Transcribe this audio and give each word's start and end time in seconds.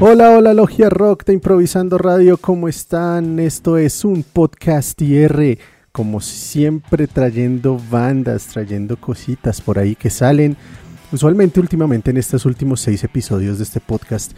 Hola, 0.00 0.30
hola 0.30 0.54
Logia 0.54 0.88
Rock 0.88 1.24
de 1.24 1.32
Improvisando 1.32 1.98
Radio, 1.98 2.36
¿cómo 2.36 2.68
están? 2.68 3.40
Esto 3.40 3.76
es 3.78 4.04
un 4.04 4.22
podcast 4.22 5.02
IR, 5.02 5.58
como 5.90 6.20
siempre 6.20 7.08
trayendo 7.08 7.80
bandas, 7.90 8.46
trayendo 8.46 8.96
cositas 8.96 9.60
por 9.60 9.76
ahí 9.76 9.96
que 9.96 10.08
salen. 10.08 10.56
Usualmente 11.10 11.58
últimamente 11.58 12.12
en 12.12 12.16
estos 12.16 12.46
últimos 12.46 12.80
seis 12.80 13.02
episodios 13.02 13.58
de 13.58 13.64
este 13.64 13.80
podcast 13.80 14.34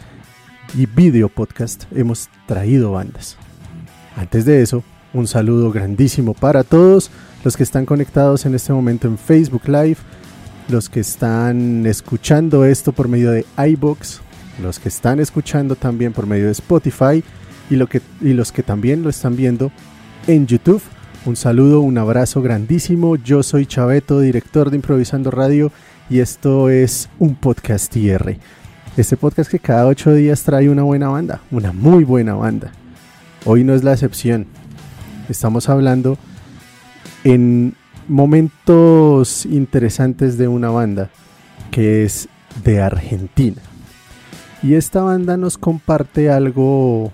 y 0.73 0.87
video 0.87 1.29
podcast 1.29 1.83
hemos 1.95 2.27
traído 2.47 2.93
bandas. 2.93 3.37
Antes 4.15 4.45
de 4.45 4.63
eso, 4.63 4.83
un 5.13 5.27
saludo 5.27 5.71
grandísimo 5.71 6.33
para 6.33 6.63
todos 6.63 7.11
los 7.43 7.55
que 7.55 7.61
están 7.61 7.85
conectados 7.85 8.47
en 8.47 8.55
este 8.55 8.73
momento 8.73 9.07
en 9.07 9.19
Facebook 9.19 9.67
Live, 9.67 9.97
los 10.69 10.89
que 10.89 11.01
están 11.01 11.85
escuchando 11.85 12.65
esto 12.65 12.93
por 12.93 13.07
medio 13.07 13.29
de 13.29 13.45
iBox, 13.57 14.21
los 14.61 14.79
que 14.79 14.89
están 14.89 15.19
escuchando 15.19 15.75
también 15.75 16.13
por 16.13 16.27
medio 16.27 16.45
de 16.45 16.51
Spotify 16.51 17.23
y, 17.69 17.75
lo 17.75 17.87
que, 17.87 18.01
y 18.21 18.33
los 18.33 18.51
que 18.51 18.63
también 18.63 19.03
lo 19.03 19.09
están 19.09 19.35
viendo 19.35 19.71
en 20.27 20.47
YouTube. 20.47 20.81
Un 21.25 21.35
saludo, 21.35 21.81
un 21.81 21.97
abrazo 21.97 22.41
grandísimo. 22.41 23.15
Yo 23.15 23.43
soy 23.43 23.65
Chaveto, 23.65 24.19
director 24.19 24.69
de 24.69 24.77
Improvisando 24.77 25.31
Radio 25.31 25.71
y 26.09 26.19
esto 26.19 26.69
es 26.69 27.09
un 27.19 27.35
podcast 27.35 27.95
IR. 27.95 28.37
Este 28.97 29.17
podcast 29.17 29.49
que 29.49 29.59
cada 29.59 29.87
ocho 29.87 30.13
días 30.13 30.43
trae 30.43 30.69
una 30.69 30.83
buena 30.83 31.09
banda, 31.09 31.41
una 31.51 31.71
muy 31.71 32.03
buena 32.03 32.33
banda. 32.33 32.71
Hoy 33.45 33.63
no 33.63 33.73
es 33.73 33.83
la 33.83 33.93
excepción. 33.93 34.47
Estamos 35.29 35.69
hablando 35.69 36.17
en 37.23 37.75
momentos 38.07 39.45
interesantes 39.45 40.37
de 40.37 40.47
una 40.47 40.69
banda 40.69 41.09
que 41.71 42.03
es 42.03 42.27
de 42.63 42.81
Argentina. 42.81 43.61
Y 44.63 44.75
esta 44.75 45.01
banda 45.01 45.37
nos 45.37 45.57
comparte 45.57 46.29
algo, 46.29 47.11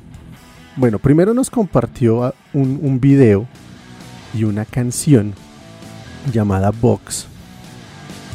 bueno, 0.75 0.99
primero 0.99 1.33
nos 1.33 1.49
compartió 1.49 2.33
un, 2.53 2.99
video 2.99 3.47
y 4.33 4.43
una 4.43 4.65
canción 4.65 5.33
llamada 6.31 6.71
Box. 6.71 7.27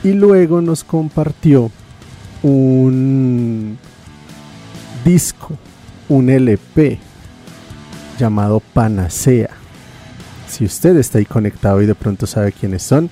Y 0.03 0.13
luego 0.13 0.63
nos 0.63 0.83
compartió 0.83 1.71
un 2.43 3.77
disco, 5.05 5.59
un 6.09 6.31
LP 6.31 6.99
llamado 8.19 8.61
Panacea. 8.61 9.51
Si 10.49 10.65
usted 10.65 10.97
está 10.97 11.19
ahí 11.19 11.27
conectado 11.27 11.83
y 11.83 11.87
de 11.87 11.95
pronto 11.95 12.27
sabe 12.27 12.51
quiénes 12.53 12.83
son, 12.83 13.11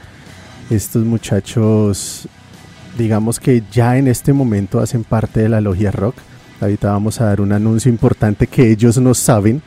estos 0.70 1.04
muchachos 1.04 2.26
digamos 2.96 3.40
que 3.40 3.62
ya 3.70 3.96
en 3.96 4.08
este 4.08 4.32
momento 4.32 4.80
hacen 4.80 5.04
parte 5.04 5.40
de 5.40 5.48
la 5.48 5.60
logia 5.60 5.90
rock. 5.90 6.16
Ahorita 6.60 6.92
vamos 6.92 7.20
a 7.20 7.26
dar 7.26 7.40
un 7.40 7.52
anuncio 7.52 7.90
importante 7.90 8.46
que 8.46 8.70
ellos 8.70 8.98
no 8.98 9.14
saben 9.14 9.62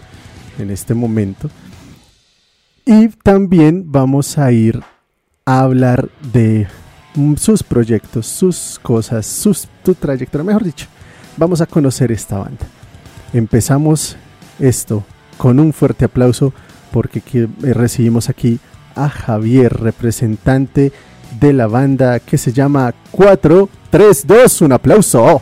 en 0.60 0.70
este 0.70 0.94
momento. 0.94 1.50
Y 2.86 3.08
también 3.08 3.92
vamos 3.92 4.38
a 4.38 4.52
ir 4.52 4.82
a 5.46 5.62
hablar 5.62 6.10
de 6.32 6.68
sus 7.38 7.64
proyectos, 7.64 8.28
sus 8.28 8.80
cosas, 8.82 9.26
sus, 9.26 9.68
tu 9.84 9.96
trayectoria, 9.96 10.44
mejor 10.44 10.64
dicho. 10.64 10.88
Vamos 11.38 11.62
a 11.62 11.66
conocer 11.66 12.12
esta 12.12 12.38
banda. 12.38 12.66
Empezamos 13.34 14.18
esto 14.60 15.04
con 15.38 15.60
un 15.60 15.74
fuerte 15.74 16.06
aplauso 16.06 16.54
porque 16.92 17.50
recibimos 17.62 18.30
aquí 18.30 18.60
a 18.96 19.10
Javier, 19.10 19.74
representante 19.74 20.92
de 21.40 21.54
la 21.54 21.68
banda 21.68 22.20
que 22.20 22.38
se 22.38 22.52
llama 22.52 22.94
432. 23.12 24.62
Un 24.62 24.72
aplauso. 24.74 25.42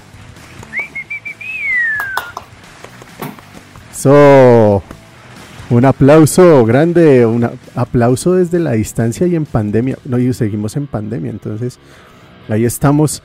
So, 3.94 4.82
un 5.70 5.86
aplauso 5.86 6.66
grande, 6.66 7.26
un 7.26 7.50
aplauso 7.76 8.34
desde 8.34 8.60
la 8.60 8.72
distancia 8.72 9.28
y 9.28 9.36
en 9.36 9.46
pandemia. 9.46 9.98
No, 10.06 10.18
y 10.18 10.34
seguimos 10.34 10.76
en 10.76 10.88
pandemia, 10.88 11.30
entonces 11.32 11.78
ahí 12.50 12.66
estamos 12.66 13.22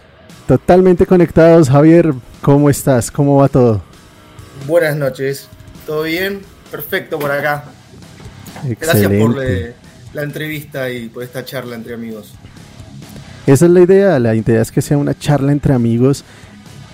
totalmente 0.46 1.06
conectados. 1.06 1.70
Javier, 1.70 2.12
¿cómo 2.42 2.68
estás? 2.68 3.10
¿Cómo 3.10 3.36
va 3.36 3.48
todo? 3.48 3.82
Buenas 4.66 4.96
noches, 4.96 5.48
¿todo 5.86 6.02
bien? 6.02 6.42
Perfecto 6.70 7.18
por 7.18 7.30
acá. 7.30 7.64
Gracias 8.80 9.10
por 9.12 9.42
eh, 9.42 9.74
la 10.12 10.22
entrevista 10.22 10.90
y 10.90 11.08
por 11.08 11.22
esta 11.22 11.44
charla 11.44 11.74
entre 11.74 11.94
amigos. 11.94 12.34
Esa 13.46 13.66
es 13.66 13.70
la 13.70 13.80
idea, 13.80 14.18
la 14.18 14.34
idea 14.34 14.60
es 14.60 14.72
que 14.72 14.82
sea 14.82 14.98
una 14.98 15.16
charla 15.16 15.52
entre 15.52 15.72
amigos 15.72 16.24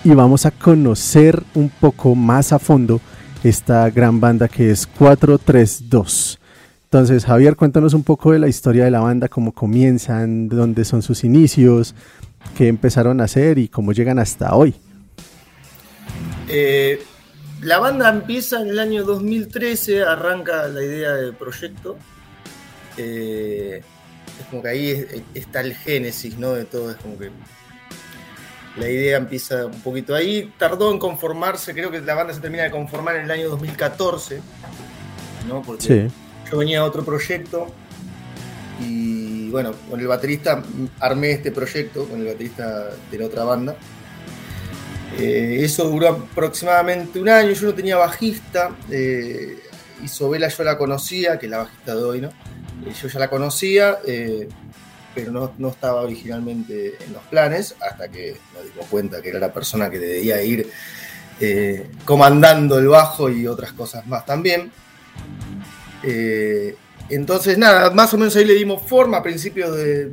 y 0.03 0.11
vamos 0.11 0.45
a 0.45 0.51
conocer 0.51 1.41
un 1.55 1.69
poco 1.69 2.13
más 2.13 2.53
a 2.53 2.59
fondo 2.59 3.01
esta 3.43 3.89
gran 3.89 4.19
banda 4.19 4.47
que 4.47 4.69
es 4.69 4.85
432. 4.85 6.39
Entonces, 6.83 7.25
Javier, 7.25 7.55
cuéntanos 7.55 7.95
un 7.95 8.03
poco 8.03 8.33
de 8.33 8.39
la 8.39 8.47
historia 8.47 8.85
de 8.85 8.91
la 8.91 8.99
banda, 8.99 9.29
cómo 9.29 9.51
comienzan, 9.51 10.47
dónde 10.47 10.85
son 10.85 11.01
sus 11.01 11.23
inicios, 11.23 11.95
qué 12.55 12.67
empezaron 12.67 13.19
a 13.19 13.23
hacer 13.23 13.57
y 13.57 13.67
cómo 13.67 13.91
llegan 13.91 14.19
hasta 14.19 14.53
hoy. 14.53 14.75
Eh, 16.49 17.01
la 17.61 17.79
banda 17.79 18.09
empieza 18.09 18.61
en 18.61 18.67
el 18.67 18.77
año 18.77 19.03
2013, 19.03 20.03
arranca 20.03 20.67
la 20.67 20.83
idea 20.83 21.13
del 21.13 21.33
proyecto. 21.33 21.97
Eh, 22.97 23.81
es 24.39 24.45
como 24.47 24.61
que 24.61 24.69
ahí 24.69 25.23
está 25.33 25.61
el 25.61 25.75
génesis, 25.75 26.37
¿no? 26.37 26.53
De 26.53 26.65
todo, 26.65 26.91
es 26.91 26.97
como 26.97 27.17
que 27.17 27.29
la 28.77 28.89
idea 28.89 29.17
empieza 29.17 29.65
un 29.65 29.81
poquito 29.81 30.15
ahí. 30.15 30.51
Tardó 30.57 30.91
en 30.91 30.99
conformarse, 30.99 31.73
creo 31.73 31.91
que 31.91 32.01
la 32.01 32.15
banda 32.15 32.33
se 32.33 32.41
termina 32.41 32.63
de 32.63 32.71
conformar 32.71 33.15
en 33.15 33.25
el 33.25 33.31
año 33.31 33.49
2014, 33.49 34.41
¿no? 35.47 35.61
Porque 35.61 36.09
yo 36.51 36.57
venía 36.57 36.79
a 36.79 36.83
otro 36.83 37.03
proyecto 37.03 37.67
y 38.79 39.49
bueno, 39.49 39.73
con 39.89 39.99
el 39.99 40.07
baterista 40.07 40.63
armé 40.99 41.31
este 41.31 41.51
proyecto, 41.51 42.05
con 42.05 42.21
el 42.21 42.27
baterista 42.27 42.89
de 43.11 43.17
la 43.17 43.25
otra 43.25 43.43
banda. 43.43 43.75
Eh, 45.19 45.59
eso 45.61 45.87
duró 45.87 46.09
aproximadamente 46.09 47.19
un 47.19 47.29
año, 47.29 47.51
yo 47.51 47.67
no 47.67 47.73
tenía 47.75 47.97
bajista, 47.97 48.71
eh, 48.89 49.59
Isobela 50.03 50.47
yo 50.47 50.63
la 50.63 50.75
conocía, 50.75 51.37
que 51.37 51.45
es 51.45 51.51
la 51.51 51.59
bajista 51.59 51.95
de 51.95 52.03
hoy, 52.03 52.21
¿no? 52.21 52.31
Eh, 52.85 52.93
yo 53.01 53.07
ya 53.07 53.19
la 53.19 53.29
conocía, 53.29 53.99
eh, 54.05 54.47
pero 55.15 55.31
no, 55.57 55.69
estaba 55.69 56.01
originalmente 56.01 56.95
en 57.05 57.13
los 57.13 57.23
planes, 57.23 57.75
hasta 57.79 58.09
que 58.09 58.37
nos 58.53 58.63
dimos 58.65 58.87
cuenta 58.87 59.21
que 59.21 59.29
era 59.29 59.39
la 59.39 59.53
persona 59.53 59.89
que 59.89 59.99
debía 59.99 60.41
ir 60.41 60.69
eh, 61.39 61.89
comandando 62.03 62.79
el 62.79 62.87
bajo 62.87 63.29
y 63.29 63.47
otras 63.47 63.73
cosas 63.73 64.05
más 64.07 64.25
también. 64.25 64.71
entonces, 67.09 67.57
nada, 67.57 67.91
más 67.91 68.13
o 68.13 68.17
menos 68.17 68.35
ahí 68.35 68.45
le 68.45 68.55
dimos 68.55 68.81
forma. 68.87 69.17
A 69.17 69.23
principios 69.23 69.75
de, 69.75 70.11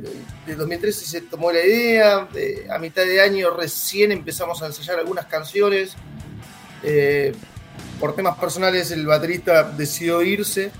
2013 0.55 1.05
se 1.05 1.21
tomó 1.21 1.51
la 1.51 1.65
idea. 1.65 2.27
a 2.69 2.77
mitad 2.77 3.03
de 3.03 3.21
año 3.21 3.49
recién 3.55 4.11
empezamos 4.11 4.61
a 4.61 4.67
ensayar 4.67 4.99
algunas 4.99 5.25
canciones. 5.25 5.95
por 7.99 8.15
temas 8.15 8.37
personales, 8.37 8.91
el 8.91 9.05
baterista 9.07 9.63
decidió 9.63 10.21
irse 10.21 10.71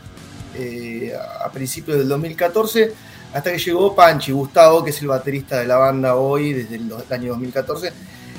eh, 0.56 1.14
a 1.16 1.50
principios 1.52 1.98
del 1.98 2.10
2014, 2.10 2.94
hasta 3.34 3.52
que 3.52 3.58
llegó 3.58 3.96
Panchi, 3.96 4.32
Gustavo, 4.32 4.84
que 4.84 4.90
es 4.90 5.02
el 5.02 5.08
baterista 5.08 5.60
de 5.60 5.68
la 5.68 5.78
banda 5.78 6.16
hoy, 6.16 6.54
desde 6.54 6.76
el, 6.76 6.92
año 7.10 7.30
2014, 7.32 7.92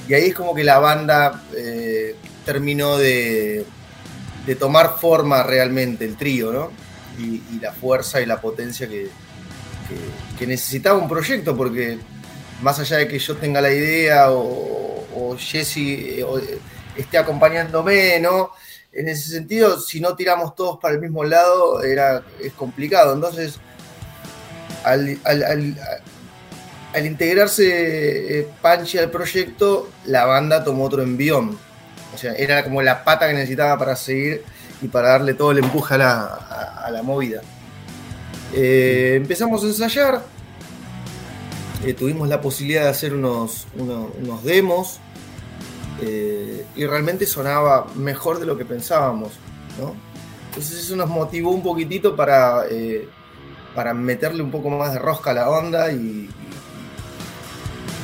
y 0.09 0.15
ahí 0.15 0.27
es 0.27 0.35
como 0.35 0.55
que 0.55 0.65
la 0.65 0.79
banda 0.79 1.45
eh, 1.57 2.17
terminó 2.45 2.99
de, 2.99 3.65
tomar 4.59 4.99
forma 4.99 5.43
realmente, 5.43 6.05
el 6.05 6.17
trío, 6.17 6.53
¿no? 6.53 6.71
Y, 7.19 7.61
la 7.61 7.73
fuerza 7.73 8.21
y 8.21 8.27
la 8.27 8.41
potencia 8.41 8.89
que, 8.89 9.09
necesitaba 10.47 10.99
un 10.99 11.09
proyecto, 11.09 11.57
porque 11.57 11.99
más 12.63 12.79
allá 12.81 12.97
de 12.97 13.07
que 13.07 13.19
yo 13.19 13.37
tenga 13.37 13.61
la 13.61 13.73
idea 13.73 14.33
o, 14.33 15.07
o 15.15 15.37
Jesse 15.39 15.77
eh, 15.77 16.25
esté 16.97 17.17
acompañándome, 17.17 18.19
¿no? 18.21 18.51
En 18.93 19.09
ese 19.09 19.31
sentido, 19.31 19.81
si 19.81 20.01
no 20.01 20.15
tiramos 20.15 20.55
todos 20.55 20.79
para 20.79 20.95
el 20.95 21.01
mismo 21.01 21.25
lado, 21.25 21.83
era, 21.83 22.23
es 22.43 22.53
complicado. 22.53 23.15
Entonces, 23.15 23.59
al, 24.85 25.19
integrarse 27.05 28.41
eh, 28.41 28.49
Panchi 28.61 28.99
al 28.99 29.11
proyecto, 29.11 29.89
la 30.07 30.27
banda 30.27 30.63
tomó 30.63 30.85
otro 30.85 31.03
envión. 31.03 31.59
O 32.15 32.19
sea, 32.19 32.35
era 32.35 32.63
como 32.63 32.83
la 32.83 33.03
pata 33.05 33.27
que 33.27 33.35
necesitaba 33.35 33.79
para 33.79 33.97
seguir 33.97 34.45
y 34.83 34.89
para 34.89 35.09
darle 35.11 35.35
todo 35.35 35.53
el 35.53 35.59
empuje 35.59 35.95
a 35.95 36.91
la, 36.91 37.03
movida. 37.03 37.41
Eh, 38.55 39.15
empezamos 39.17 39.65
a 39.65 39.67
ensayar, 39.69 40.23
eh, 41.87 41.95
tuvimos 41.95 42.29
la 42.29 42.41
posibilidad 42.41 42.83
de 42.83 42.91
hacer 42.91 43.15
unos, 43.15 43.67
unos, 43.77 44.45
demos 44.45 45.01
eh, 46.03 46.67
y 46.77 46.85
realmente 46.85 47.27
sonaba 47.27 47.87
mejor 47.95 48.39
de 48.39 48.47
lo 48.47 48.57
que 48.57 48.65
pensábamos. 48.65 49.33
Entonces 50.49 50.81
eso 50.81 50.97
nos 50.97 51.09
motivó 51.09 51.51
un 51.51 51.63
poquitito 51.63 52.15
para, 52.15 52.65
para 53.75 53.95
meterle 53.95 54.43
un 54.43 54.51
poco 54.51 54.69
más 54.69 54.93
de 54.93 54.99
rosca 54.99 55.31
a 55.31 55.35
la 55.35 55.49
onda 55.49 55.91
y, 55.91 56.29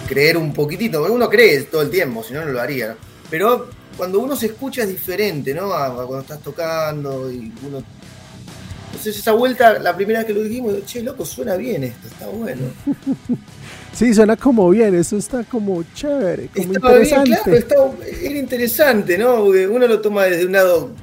creer 0.09 0.39
un 0.39 0.53
poquitito, 0.53 1.05
uno 1.12 1.29
cree 1.29 1.62
todo 1.65 1.83
el 1.83 1.91
tiempo, 1.91 2.25
si 2.25 2.33
no, 2.33 2.45
no 2.45 2.50
lo 2.50 2.61
haría. 2.61 2.97
Pero 3.31 3.69
cuando 3.97 4.19
uno 4.19 4.35
se 4.35 4.47
escucha 4.47 4.83
es 4.83 4.89
diferente, 4.89 5.53
¿no? 5.55 5.69
cuando 5.69 6.21
estás 6.21 6.41
tocando 6.41 7.31
y. 7.31 7.53
Entonces 8.87 9.19
esa 9.19 9.33
vuelta, 9.33 9.79
la 9.79 9.94
primera 9.94 10.21
vez 10.21 10.27
que 10.27 10.33
lo 10.33 10.43
dijimos, 10.43 10.75
che, 10.87 11.03
loco, 11.03 11.25
suena 11.25 11.56
bien 11.56 11.85
esto, 11.85 12.09
está 12.09 12.27
bueno. 12.27 12.62
Sí, 13.93 14.14
suena 14.14 14.37
como 14.37 14.70
bien, 14.70 14.94
eso 14.94 15.17
está 15.17 15.43
como 15.44 15.82
chévere, 15.94 16.49
como 16.55 16.73
interesante. 16.75 17.40
Bien, 17.50 17.62
claro, 17.62 17.96
era 18.23 18.38
interesante, 18.38 19.19
¿no? 19.19 19.44
Uno 19.44 19.87
lo 19.87 20.00
toma 20.00 20.25
desde 20.25 20.46
un 20.46 20.52
lado, 20.52 20.94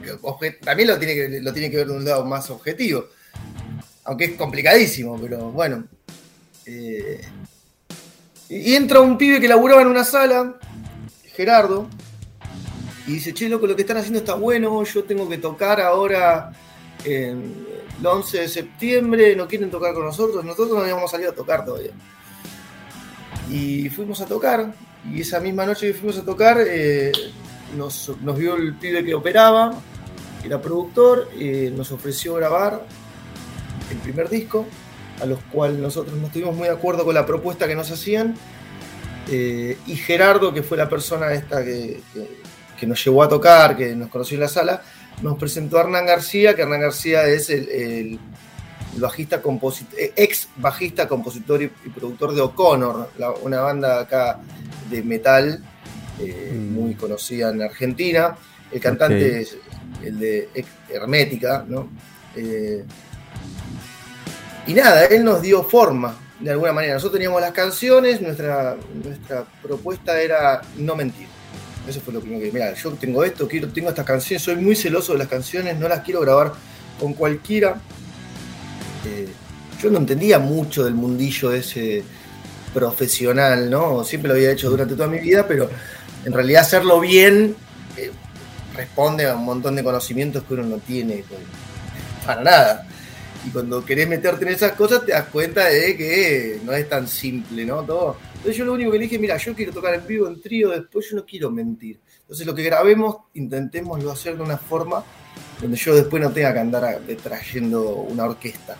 también 0.63 0.87
lo 0.87 0.97
tiene, 0.97 1.13
que, 1.13 1.41
lo 1.41 1.51
tiene 1.51 1.69
que 1.69 1.77
ver 1.77 1.87
de 1.87 1.93
un 1.93 2.05
lado 2.05 2.25
más 2.25 2.49
objetivo, 2.49 3.05
aunque 4.05 4.25
es 4.25 4.31
complicadísimo, 4.33 5.19
pero 5.19 5.51
bueno. 5.51 5.85
Eh, 6.65 7.21
y 8.49 8.75
entra 8.75 9.01
un 9.01 9.17
pibe 9.17 9.41
que 9.41 9.47
laburaba 9.47 9.81
en 9.81 9.87
una 9.87 10.03
sala, 10.03 10.55
Gerardo, 11.33 11.89
y 13.07 13.13
dice, 13.13 13.33
che, 13.33 13.49
loco, 13.49 13.67
lo 13.67 13.75
que 13.75 13.81
están 13.81 13.97
haciendo 13.97 14.19
está 14.19 14.35
bueno, 14.35 14.83
yo 14.83 15.03
tengo 15.03 15.27
que 15.27 15.37
tocar 15.37 15.81
ahora 15.81 16.51
el 17.03 17.53
11 18.03 18.39
de 18.39 18.47
septiembre, 18.47 19.35
no 19.35 19.47
quieren 19.47 19.69
tocar 19.69 19.93
con 19.93 20.05
nosotros, 20.05 20.43
nosotros 20.43 20.75
no 20.77 20.81
habíamos 20.81 21.11
salido 21.11 21.31
a 21.31 21.35
tocar 21.35 21.65
todavía. 21.65 21.91
Y 23.49 23.89
fuimos 23.89 24.21
a 24.21 24.25
tocar, 24.25 24.73
y 25.11 25.21
esa 25.21 25.39
misma 25.39 25.65
noche 25.65 25.87
que 25.87 25.93
fuimos 25.93 26.17
a 26.17 26.23
tocar, 26.23 26.57
eh, 26.59 27.11
nos, 27.77 28.11
vio 28.37 28.55
el 28.55 28.75
pibe 28.75 29.03
que 29.03 29.13
operaba, 29.13 29.73
era 30.43 30.61
productor, 30.61 31.29
eh, 31.39 31.71
nos 31.75 31.91
ofreció 31.91 32.35
grabar 32.35 32.85
el 33.91 33.97
primer 33.97 34.29
disco, 34.29 34.65
a 35.21 35.25
los 35.25 35.39
cuales 35.51 35.79
nosotros 35.79 36.17
no 36.17 36.27
estuvimos 36.27 36.55
muy 36.55 36.67
de 36.67 36.73
acuerdo 36.73 37.05
con 37.05 37.15
la 37.15 37.25
propuesta 37.25 37.67
que 37.67 37.75
nos 37.75 37.89
hacían. 37.91 38.35
Eh, 39.27 39.77
y 39.87 39.95
Gerardo, 39.95 40.53
que 40.53 40.61
fue 40.61 40.77
la 40.77 40.87
persona 40.87 41.33
esta 41.33 41.63
que 41.63 42.01
que 42.75 42.85
nos 42.85 43.03
llevó 43.03 43.23
a 43.23 43.29
tocar, 43.29 43.75
que 43.75 43.95
nos 43.95 44.09
conoció 44.09 44.35
en 44.35 44.41
la 44.41 44.47
sala, 44.47 44.81
nos 45.21 45.37
presentó 45.37 45.77
a 45.77 45.81
Hernán 45.81 46.05
García, 46.05 46.55
que 46.55 46.63
Hernán 46.63 46.81
García 46.81 47.25
es 47.27 47.49
el, 47.49 48.19
bajista 49.01 49.41
eh, 49.97 50.13
ex 50.15 50.49
bajista, 50.55 51.07
compositor 51.07 51.61
y, 51.61 51.67
productor 51.67 52.33
de 52.33 52.41
O'Connor, 52.41 53.09
una 53.43 53.61
banda 53.61 54.01
acá 54.01 54.39
de 54.89 55.03
metal 55.03 55.63
eh, 56.19 56.51
mm. 56.53 56.73
muy 56.73 56.95
conocida 56.95 57.49
en 57.49 57.61
Argentina. 57.61 58.35
El 58.71 58.81
cantante 58.81 59.41
es 59.41 59.57
el 60.03 60.19
de 60.19 60.49
Hermética, 60.89 61.65
¿no? 61.67 61.89
Eh, 62.35 62.83
y 64.67 64.73
nada, 64.73 65.05
él 65.05 65.23
nos 65.23 65.41
dio 65.41 65.63
forma 65.63 66.17
de 66.39 66.51
alguna 66.51 66.73
manera. 66.73 66.95
Nosotros 66.95 67.13
teníamos 67.19 67.41
las 67.41 67.51
canciones, 67.51 68.21
nuestra, 68.21 68.75
nuestra 69.03 69.45
propuesta 69.61 70.19
era 70.19 70.61
no 70.77 70.95
mentir. 70.95 71.27
Eso 71.87 72.01
fue 72.01 72.13
lo 72.13 72.19
primero 72.19 72.41
que 72.41 72.51
mira, 72.51 72.73
yo 72.73 72.91
tengo 72.93 73.23
esto, 73.23 73.47
quiero, 73.47 73.67
tengo 73.69 73.89
estas 73.89 74.05
canciones, 74.05 74.41
soy 74.41 74.55
muy 74.55 74.75
celoso 74.75 75.13
de 75.13 75.19
las 75.19 75.27
canciones, 75.27 75.77
no 75.77 75.87
las 75.87 76.01
quiero 76.01 76.21
grabar 76.21 76.53
con 76.99 77.13
cualquiera. 77.13 77.79
Eh, 79.05 79.27
yo 79.81 79.89
no 79.89 79.99
entendía 79.99 80.39
mucho 80.39 80.83
del 80.85 80.95
mundillo 80.95 81.51
ese 81.51 82.03
profesional, 82.73 83.69
¿no? 83.69 84.03
Siempre 84.03 84.29
lo 84.29 84.35
había 84.35 84.51
hecho 84.51 84.69
durante 84.69 84.95
toda 84.95 85.07
mi 85.07 85.19
vida, 85.19 85.47
pero 85.47 85.69
en 86.25 86.33
realidad 86.33 86.61
hacerlo 86.61 86.99
bien 86.99 87.55
eh, 87.97 88.11
responde 88.75 89.27
a 89.27 89.35
un 89.35 89.45
montón 89.45 89.75
de 89.75 89.83
conocimientos 89.83 90.43
que 90.43 90.53
uno 90.53 90.63
no 90.63 90.77
tiene 90.77 91.23
pues, 91.27 91.41
para 92.25 92.43
nada. 92.43 92.87
Y 93.45 93.49
cuando 93.49 93.85
querés 93.85 94.07
meterte 94.07 94.45
en 94.45 94.53
esas 94.53 94.71
cosas 94.71 95.05
te 95.05 95.11
das 95.11 95.25
cuenta 95.25 95.65
de 95.65 95.95
que 95.95 96.59
no 96.63 96.73
es 96.73 96.89
tan 96.89 97.07
simple, 97.07 97.65
¿no? 97.65 97.83
Todo 97.83 98.17
entonces 98.45 98.59
yo 98.59 98.65
lo 98.65 98.73
único 98.73 98.91
que 98.91 98.99
dije, 98.99 99.17
mira, 99.17 99.37
yo 99.37 99.55
quiero 99.55 99.71
tocar 99.73 99.95
en 99.95 100.05
vivo, 100.05 100.27
en 100.27 100.39
trío, 100.39 100.69
después 100.69 101.09
yo 101.09 101.15
no 101.15 101.25
quiero 101.25 101.49
mentir. 101.49 101.99
Entonces 102.21 102.45
lo 102.45 102.53
que 102.53 102.61
grabemos, 102.61 103.15
intentémoslo 103.33 104.11
hacer 104.11 104.37
de 104.37 104.43
una 104.43 104.59
forma 104.59 105.03
donde 105.59 105.75
yo 105.75 105.95
después 105.95 106.21
no 106.21 106.29
tenga 106.29 106.53
que 106.53 106.59
andar 106.59 107.01
trayendo 107.23 107.81
una 107.95 108.25
orquesta. 108.25 108.77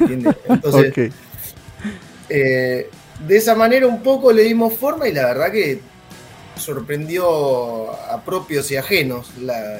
¿Entiendes? 0.00 0.36
Entonces, 0.48 1.12
eh, 2.28 2.90
de 3.26 3.36
esa 3.36 3.54
manera 3.54 3.86
un 3.86 4.02
poco 4.02 4.32
le 4.32 4.42
dimos 4.42 4.74
forma 4.74 5.08
y 5.08 5.12
la 5.12 5.26
verdad 5.26 5.52
que 5.52 5.80
sorprendió 6.56 7.90
a 7.90 8.22
propios 8.24 8.70
y 8.70 8.76
ajenos 8.76 9.30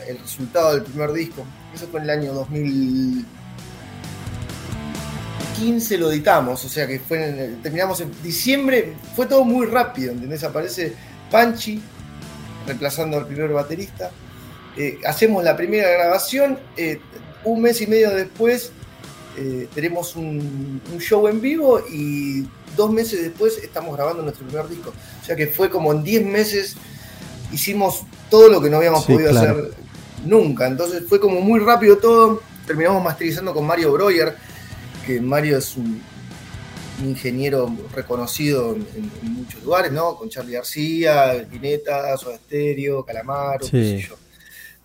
el 0.09 0.19
resultado 0.19 0.75
del 0.75 0.83
primer 0.83 1.13
disco. 1.13 1.45
Eso 1.75 1.87
fue 1.89 2.01
en 2.01 2.05
el 2.05 2.11
año 2.11 2.33
2000. 2.33 3.27
15 5.59 5.99
lo 5.99 6.11
editamos, 6.11 6.65
o 6.65 6.69
sea 6.69 6.85
que 6.87 6.99
fue 6.99 7.57
terminamos 7.63 8.01
en 8.01 8.11
diciembre, 8.25 8.95
fue 9.15 9.27
todo 9.27 9.45
muy 9.45 9.67
rápido, 9.67 10.11
¿entendés? 10.11 10.43
Aparece 10.43 10.93
Panchi 11.31 11.81
reemplazando 12.67 13.19
al 13.19 13.27
primer 13.27 13.51
baterista. 13.53 14.11
Eh, 14.77 14.99
hacemos 15.07 15.45
la 15.45 15.57
primera 15.57 15.89
grabación, 15.89 16.59
eh, 16.77 16.99
un 17.45 17.63
mes 17.63 17.81
y 17.81 17.87
medio 17.87 18.11
después 18.11 18.73
eh, 19.37 19.69
tenemos 19.75 20.15
un, 20.15 20.81
show 20.99 21.27
en 21.27 21.41
vivo 21.41 21.81
y 21.91 22.47
dos 22.77 22.91
meses 22.91 23.23
después 23.23 23.59
estamos 23.59 23.97
grabando 23.97 24.23
nuestro 24.23 24.47
primer 24.47 24.69
disco. 24.69 24.93
O 25.21 25.25
sea 25.25 25.35
que 25.35 25.49
fue 25.49 25.69
como 25.71 25.93
en 25.93 26.05
10 26.05 26.27
meses 26.27 26.77
hicimos 27.53 28.03
todo 28.31 28.49
lo 28.49 28.61
que 28.61 28.71
no 28.71 28.77
habíamos 28.77 29.05
podido 29.05 29.31
hacer 29.31 29.73
nunca. 30.25 30.67
Entonces 30.67 31.05
fue 31.09 31.19
como 31.19 31.41
muy 31.41 31.61
rápido 31.61 31.99
todo. 31.99 32.43
Terminamos 32.67 33.03
masterizando 33.03 33.53
con 33.53 33.67
Mario 33.67 33.93
Breuer, 33.93 34.37
que 35.07 35.21
Mario 35.21 35.59
es 35.59 35.77
un, 35.77 36.01
ingeniero 37.03 37.77
reconocido 37.93 38.73
en, 38.75 39.35
muchos 39.35 39.63
lugares, 39.65 39.91
¿no? 39.91 40.17
Con 40.17 40.29
Charlie 40.29 40.53
García, 40.53 41.45
Pineta, 41.51 42.17
Soda 42.17 42.37
Stereo, 42.37 43.05
Calamaro, 43.05 43.67
qué 43.67 43.67
sé 43.71 43.99
yo. 44.09 44.17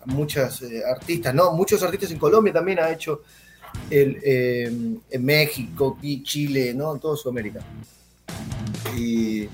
Muchos 0.06 0.62
eh, 0.62 0.82
artistas, 0.84 1.32
¿no? 1.32 1.52
Muchos 1.52 1.82
artistas 1.82 2.10
en 2.10 2.18
Colombia 2.18 2.52
también 2.52 2.80
ha 2.80 2.90
hecho 2.90 3.22
el, 3.90 4.18
eh, 4.22 4.72
en 5.10 5.24
México, 5.24 5.98
y 6.02 6.22
Chile, 6.22 6.74
¿no? 6.74 6.94
En 6.94 7.00
toda 7.00 7.16
Sudamérica. 7.16 7.60
Y, 8.96 9.48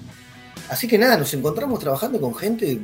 así 0.68 0.86
que 0.86 0.98
nada, 0.98 1.16
nos 1.16 1.32
encontramos 1.34 1.80
trabajando 1.80 2.20
con 2.20 2.34
gente. 2.34 2.80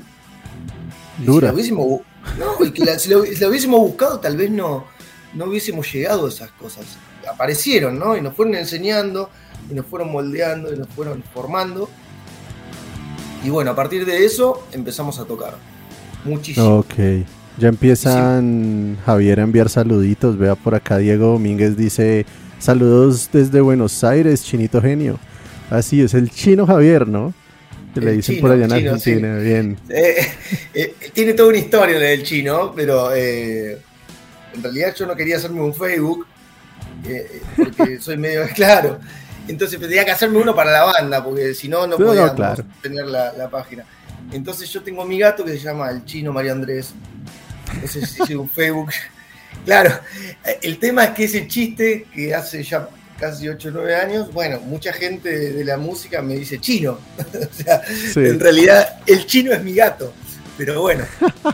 Dura. 1.19 1.49
Si 1.49 1.55
hubiésemos, 1.55 2.01
no, 2.39 2.65
y 2.65 2.71
que 2.71 2.99
si, 2.99 3.11
lo, 3.11 3.21
hubiésemos 3.21 3.81
buscado, 3.81 4.19
tal 4.21 4.37
vez 4.37 4.51
no, 4.51 4.85
no 5.35 5.45
hubiésemos 5.47 5.93
llegado 5.93 6.27
a 6.27 6.29
esas 6.29 6.51
cosas 6.53 6.87
aparecieron, 7.29 7.99
¿no? 7.99 8.17
Y 8.17 8.21
nos 8.21 8.35
fueron 8.35 8.55
enseñando, 8.55 9.31
y 9.71 9.75
nos 9.75 9.87
fueron 9.87 10.11
moldeando, 10.11 10.73
y 10.73 10.77
nos 10.77 10.89
fueron 10.89 11.23
formando. 11.35 11.89
Y 13.45 13.51
bueno, 13.51 13.73
a 13.73 13.75
partir 13.75 14.05
de 14.07 14.25
eso 14.25 14.67
empezamos 14.73 15.19
a 15.19 15.25
tocar. 15.25 15.57
Muchísimo. 16.25 16.79
Ok. 16.79 16.95
Ya 17.59 17.69
empiezan 17.69 18.99
Javier 19.05 19.41
a 19.41 19.43
enviar 19.43 19.69
saluditos. 19.69 20.39
Vea 20.39 20.55
por 20.55 20.75
acá 20.75 20.99
Diego 20.99 21.33
Domínguez 21.33 21.77
dice 21.77 22.27
saludos 22.59 23.29
desde 23.33 23.61
Buenos 23.61 24.03
Aires, 24.05 24.45
chinito 24.45 24.81
genio. 24.81 25.19
Así 25.71 26.01
es, 26.01 26.15
el 26.15 26.31
chino 26.31 26.67
Javier, 26.67 27.09
¿no? 27.09 27.35
Que 27.95 28.01
le 28.01 28.13
dicen 28.13 28.41
por 28.41 28.51
allá 28.53 28.65
en 28.65 28.73
Argentina, 28.73 29.37
bien. 29.37 29.79
Eh, 29.89 30.27
eh, 30.73 30.95
tiene 31.13 31.35
toda 31.35 31.51
una 31.51 31.59
historia 31.59 31.99
del 31.99 32.23
chino, 32.23 32.73
pero 32.75 33.15
eh, 33.15 33.79
en 34.55 34.63
realidad 34.63 34.95
yo 34.95 35.07
no 35.07 35.15
quería 35.15 35.37
hacerme 35.37 35.61
un 35.61 35.75
Facebook 35.75 36.27
eh, 37.05 37.43
porque 37.57 37.99
soy 38.01 38.17
medio 38.17 38.47
claro. 38.55 38.99
Entonces 39.49 39.81
tenía 39.81 40.05
que 40.05 40.13
hacerme 40.13 40.39
uno 40.39 40.55
para 40.55 40.71
la 40.71 40.85
banda, 40.85 41.23
porque 41.25 41.53
si 41.55 41.69
no, 41.69 41.87
no 41.87 41.97
podíamos 41.97 42.63
tener 42.81 43.07
la, 43.07 43.49
página. 43.51 43.85
Entonces 44.31 44.71
yo 44.71 44.83
tengo 44.83 45.05
mi 45.05 45.19
gato 45.19 45.45
que 45.45 45.53
se 45.53 45.59
llama 45.59 45.91
el 45.91 46.05
chino 46.05 46.33
Mario 46.33 46.53
Andrés. 46.53 46.95
Hice 47.85 48.37
un 48.37 48.49
Facebook. 48.49 48.91
Claro, 49.65 49.91
el 50.63 50.79
tema 50.79 51.05
es 51.05 51.11
que 51.11 51.25
ese 51.25 51.47
chiste 51.47 52.07
que 52.13 52.35
hace 52.35 52.63
ya 52.63 52.89
casi 53.19 53.49
8 53.49 53.69
o 53.69 53.73
9 53.73 53.95
años, 53.95 54.33
bueno, 54.33 54.61
mucha 54.61 54.93
gente 54.93 55.53
de 55.53 55.65
la 55.65 55.77
música 55.77 56.23
me 56.23 56.35
dice 56.35 56.59
chino. 56.59 56.99
o 57.19 57.63
sea, 57.63 57.83
en 58.17 58.41
realidad 58.41 59.01
el 59.07 59.27
chino 59.27 59.53
es 59.53 59.63
mi 59.63 59.75
gato. 59.75 60.13
Pero 60.59 60.83
bueno, 60.83 61.05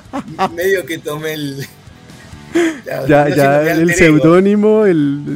medio 0.54 0.84
que 0.84 0.98
tomé 0.98 1.34
el, 1.34 1.66
ya, 3.06 3.28
ya 3.28 3.72
el 3.72 3.94
seudónimo 3.94 4.84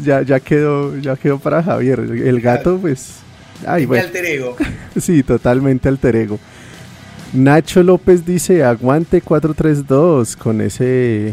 ya, 0.03 0.23
ya, 0.23 0.41
quedó, 0.41 0.97
ya 0.99 1.17
quedó 1.17 1.39
para 1.39 1.63
Javier. 1.63 2.01
El 2.01 2.41
gato, 2.41 2.79
pues. 2.79 3.17
Ay, 3.67 3.87
bueno. 3.87 4.05
alter 4.05 4.25
ego. 4.25 4.57
sí, 5.01 5.23
totalmente 5.23 5.89
alter 5.89 6.17
ego. 6.17 6.41
Nacho 7.33 7.83
López 7.83 8.27
dice, 8.27 8.63
aguante 8.63 9.23
432 9.23 10.37
con 10.37 10.61
ese, 10.61 11.33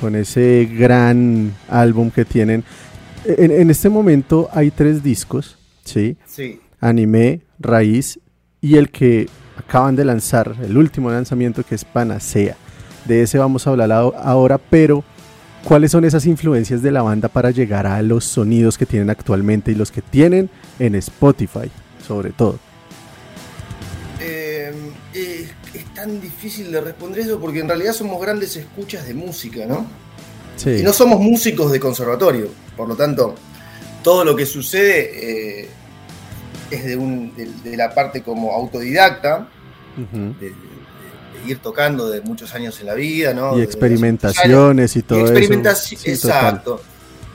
con 0.00 0.16
ese 0.16 0.66
gran 0.72 1.52
álbum 1.68 2.10
que 2.10 2.24
tienen. 2.24 2.64
En, 3.26 3.50
en 3.50 3.70
este 3.70 3.90
momento 3.90 4.48
hay 4.52 4.70
tres 4.70 5.02
discos, 5.02 5.58
¿sí? 5.84 6.16
Sí. 6.24 6.60
Anime, 6.80 7.42
Raíz 7.58 8.18
y 8.62 8.76
el 8.76 8.90
que 8.90 9.28
acaban 9.58 9.96
de 9.96 10.06
lanzar, 10.06 10.56
el 10.62 10.78
último 10.78 11.10
lanzamiento 11.10 11.62
que 11.62 11.74
es 11.74 11.84
Panacea. 11.84 12.56
De 13.04 13.20
ese 13.20 13.36
vamos 13.36 13.66
a 13.66 13.70
hablar 13.70 13.92
ahora, 13.92 14.56
pero 14.56 15.04
¿cuáles 15.64 15.90
son 15.90 16.06
esas 16.06 16.24
influencias 16.24 16.80
de 16.80 16.90
la 16.90 17.02
banda 17.02 17.28
para 17.28 17.50
llegar 17.50 17.86
a 17.86 18.00
los 18.00 18.24
sonidos 18.24 18.78
que 18.78 18.86
tienen 18.86 19.10
actualmente 19.10 19.72
y 19.72 19.74
los 19.74 19.90
que 19.90 20.00
tienen 20.00 20.48
en 20.78 20.94
Spotify, 20.94 21.70
sobre 22.06 22.30
todo? 22.30 22.58
Tan 26.02 26.20
difícil 26.20 26.72
de 26.72 26.80
responder 26.80 27.20
eso 27.20 27.38
porque 27.38 27.60
en 27.60 27.68
realidad 27.68 27.92
somos 27.92 28.20
grandes 28.20 28.56
escuchas 28.56 29.06
de 29.06 29.14
música, 29.14 29.66
¿no? 29.66 29.86
Sí. 30.56 30.70
Y 30.80 30.82
no 30.82 30.92
somos 30.92 31.20
músicos 31.20 31.70
de 31.70 31.78
conservatorio, 31.78 32.48
por 32.76 32.88
lo 32.88 32.96
tanto, 32.96 33.36
todo 34.02 34.24
lo 34.24 34.34
que 34.34 34.44
sucede 34.44 35.62
eh, 35.62 35.68
es 36.72 36.84
de, 36.84 37.76
la 37.76 37.94
parte 37.94 38.22
como 38.22 38.52
autodidacta, 38.52 39.48
ir 41.46 41.58
tocando 41.58 42.10
de 42.10 42.20
muchos 42.20 42.52
años 42.52 42.80
en 42.80 42.86
la 42.86 42.94
vida, 42.94 43.32
¿no? 43.32 43.56
Y 43.56 43.62
experimentaciones 43.62 44.96
y 44.96 45.02
todo 45.02 45.20
y 45.20 45.22
experimentación, 45.22 46.00
exacto. 46.04 46.82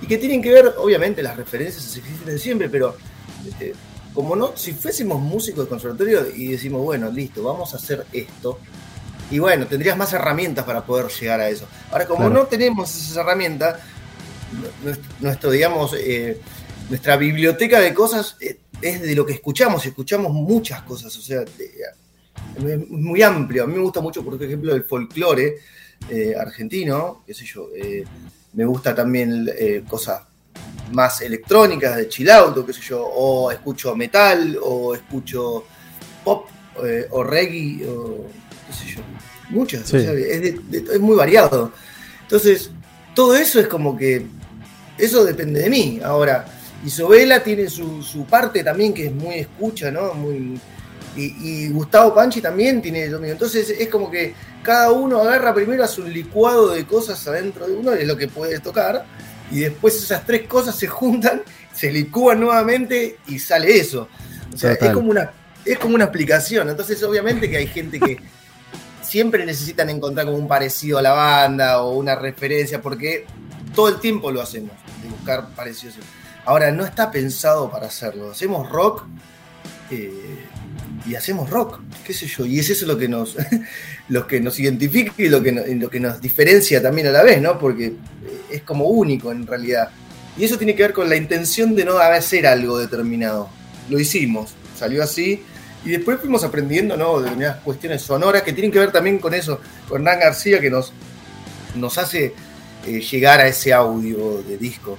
Y 0.01 0.07
que 0.07 0.17
tienen 0.17 0.41
que 0.41 0.51
ver, 0.51 0.73
obviamente, 0.77 1.23
las 1.23 1.37
referencias 1.37 1.95
existen 1.95 2.37
siempre, 2.37 2.67
pero 2.67 2.97
eh, 3.61 3.73
como 4.17 4.35
no, 4.35 4.57
si 4.57 4.73
fuésemos 4.73 5.21
músicos 5.21 5.65
de 5.65 5.69
conservatorio 5.69 6.25
y 6.35 6.47
decimos, 6.47 6.81
bueno, 6.81 7.11
listo, 7.11 7.43
vamos 7.43 7.75
a 7.75 7.77
hacer 7.77 8.03
esto, 8.11 8.57
y 9.29 9.37
bueno, 9.37 9.67
tendrías 9.67 9.95
más 9.95 10.11
herramientas 10.11 10.65
para 10.65 10.83
poder 10.83 11.11
llegar 11.11 11.39
a 11.39 11.49
eso. 11.49 11.67
Ahora, 11.91 12.07
como 12.07 12.27
no 12.27 12.47
tenemos 12.47 12.89
esas 12.95 13.15
herramientas, 13.17 13.79
nuestro, 15.21 15.51
digamos, 15.51 15.93
eh, 15.99 16.41
nuestra 16.89 17.15
biblioteca 17.15 17.79
de 17.79 17.93
cosas 17.93 18.37
eh, 18.39 18.57
es 18.81 19.03
de 19.03 19.13
lo 19.13 19.23
que 19.23 19.33
escuchamos, 19.33 19.85
y 19.85 19.89
escuchamos 19.89 20.33
muchas 20.33 20.81
cosas, 20.81 21.15
o 21.15 21.21
sea, 21.21 21.43
es 21.43 22.89
muy 22.89 23.21
amplio. 23.21 23.65
A 23.65 23.67
mí 23.67 23.75
me 23.75 23.83
gusta 23.83 24.01
mucho, 24.01 24.25
por 24.25 24.41
ejemplo, 24.41 24.73
el 24.73 24.83
folclore 24.83 25.57
eh, 26.09 26.33
argentino, 26.35 27.21
qué 27.23 27.35
sé 27.35 27.45
yo. 27.45 27.69
Eh, 27.75 28.03
me 28.53 28.65
gusta 28.65 28.95
también 28.95 29.47
eh, 29.55 29.83
cosas 29.87 30.23
más 30.91 31.21
electrónicas, 31.21 31.97
de 31.97 32.07
chill 32.07 32.29
out, 32.29 32.65
qué 32.65 32.73
sé 32.73 32.81
yo. 32.81 33.03
O 33.05 33.51
escucho 33.51 33.95
metal, 33.95 34.57
o 34.61 34.95
escucho 34.95 35.65
pop, 36.23 36.47
o 37.11 37.23
reggae, 37.23 37.85
o 37.87 38.25
qué 38.67 38.73
sé 38.73 38.95
yo. 38.95 39.01
Muchas. 39.49 39.93
es, 39.93 40.99
muy 40.99 41.15
variado. 41.15 41.71
Entonces, 42.23 42.71
todo 43.15 43.35
eso 43.35 43.59
es 43.59 43.67
como 43.67 43.95
que. 43.97 44.25
Eso 44.97 45.23
depende 45.23 45.61
de 45.61 45.69
mí. 45.69 45.99
Ahora, 46.03 46.45
Isobela 46.83 47.43
tiene 47.43 47.69
su, 47.69 48.01
su 48.01 48.25
parte 48.25 48.63
también 48.63 48.93
que 48.93 49.05
es 49.05 49.11
muy 49.11 49.35
escucha, 49.35 49.91
¿no? 49.91 50.13
Muy 50.15 50.59
y, 51.17 51.69
Gustavo 51.69 52.13
Panchi 52.13 52.41
también 52.41 52.81
tiene 52.81 53.05
eso 53.05 53.19
mismo. 53.19 53.33
Entonces 53.33 53.69
es 53.69 53.89
como 53.89 54.09
que 54.09 54.33
cada 54.61 54.91
uno 54.91 55.21
agarra 55.21 55.53
primero 55.53 55.83
a 55.83 55.87
su 55.87 56.03
licuado 56.03 56.69
de 56.69 56.85
cosas 56.85 57.25
adentro 57.27 57.67
de 57.67 57.73
uno, 57.73 57.93
es 57.93 58.07
lo 58.07 58.17
que 58.17 58.27
puede 58.27 58.59
tocar, 58.59 59.05
y 59.51 59.59
después 59.59 59.95
esas 59.95 60.25
tres 60.25 60.47
cosas 60.47 60.75
se 60.75 60.87
juntan, 60.87 61.41
se 61.73 61.91
licúan 61.91 62.39
nuevamente 62.39 63.17
y 63.27 63.39
sale 63.39 63.77
eso. 63.77 64.09
O 64.53 64.57
sea, 64.57 64.73
es 64.73 64.91
como, 64.91 65.09
una, 65.09 65.31
es 65.63 65.77
como 65.77 65.95
una 65.95 66.05
explicación. 66.05 66.69
Entonces, 66.69 67.01
obviamente 67.03 67.49
que 67.49 67.57
hay 67.57 67.67
gente 67.67 67.99
que 67.99 68.17
siempre 69.01 69.45
necesitan 69.45 69.89
encontrar 69.89 70.25
como 70.25 70.37
un 70.37 70.47
parecido 70.47 70.97
a 70.97 71.01
la 71.01 71.11
banda 71.11 71.81
o 71.81 71.93
una 71.93 72.15
referencia, 72.15 72.81
porque 72.81 73.25
todo 73.73 73.89
el 73.89 73.99
tiempo 73.99 74.31
lo 74.31 74.41
hacemos, 74.41 74.71
de 75.03 75.09
buscar 75.09 75.49
parecidos. 75.49 75.95
Ahora, 76.45 76.71
no 76.71 76.85
está 76.85 77.11
pensado 77.11 77.69
para 77.69 77.87
hacerlo. 77.87 78.31
Hacemos 78.31 78.69
rock. 78.69 79.03
Eh, 79.91 80.45
y 81.05 81.15
hacemos 81.15 81.49
rock, 81.49 81.79
qué 82.05 82.13
sé 82.13 82.27
yo, 82.27 82.45
y 82.45 82.59
es 82.59 82.69
eso 82.69 82.85
lo 82.85 82.97
que 82.97 83.07
nos, 83.07 83.35
lo 84.09 84.25
que 84.25 84.39
nos 84.39 84.59
identifica 84.59 85.13
y 85.17 85.29
lo 85.29 85.41
que, 85.41 85.51
lo 85.51 85.89
que 85.89 85.99
nos 85.99 86.21
diferencia 86.21 86.81
también 86.81 87.07
a 87.07 87.11
la 87.11 87.23
vez, 87.23 87.41
¿no? 87.41 87.59
Porque 87.59 87.93
es 88.51 88.61
como 88.61 88.85
único 88.85 89.31
en 89.31 89.45
realidad. 89.45 89.89
Y 90.37 90.45
eso 90.45 90.57
tiene 90.57 90.75
que 90.75 90.83
ver 90.83 90.93
con 90.93 91.09
la 91.09 91.15
intención 91.15 91.75
de 91.75 91.83
no 91.83 91.97
hacer 91.97 92.47
algo 92.47 92.77
determinado. 92.77 93.49
Lo 93.89 93.99
hicimos, 93.99 94.51
salió 94.77 95.03
así, 95.03 95.41
y 95.83 95.89
después 95.89 96.19
fuimos 96.19 96.43
aprendiendo, 96.43 96.95
¿no? 96.95 97.19
Determinadas 97.19 97.61
cuestiones 97.63 98.01
sonoras 98.01 98.43
que 98.43 98.53
tienen 98.53 98.71
que 98.71 98.79
ver 98.79 98.91
también 98.91 99.19
con 99.19 99.33
eso, 99.33 99.59
con 99.87 100.01
Hernán 100.01 100.19
García, 100.19 100.59
que 100.59 100.69
nos, 100.69 100.93
nos 101.75 101.97
hace 101.97 102.33
eh, 102.85 102.99
llegar 102.99 103.39
a 103.39 103.47
ese 103.47 103.73
audio 103.73 104.43
de 104.43 104.57
disco. 104.57 104.97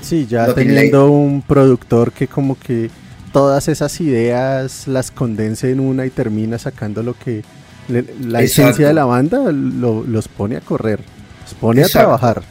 sí, 0.00 0.26
ya 0.26 0.52
teniendo 0.54 1.10
un 1.10 1.42
productor 1.42 2.12
que 2.12 2.28
como 2.28 2.58
que 2.58 2.90
todas 3.32 3.68
esas 3.68 4.00
ideas 4.00 4.86
las 4.86 5.10
condense 5.10 5.70
en 5.70 5.80
una 5.80 6.04
y 6.04 6.10
termina 6.10 6.58
sacando 6.58 7.02
lo 7.02 7.18
que 7.18 7.42
la 7.88 8.42
esencia 8.42 8.88
de 8.88 8.94
la 8.94 9.04
banda 9.04 9.50
los 9.52 10.28
pone 10.28 10.56
a 10.56 10.60
correr, 10.60 11.00
los 11.42 11.54
pone 11.54 11.82
a 11.82 11.88
trabajar. 11.88 12.42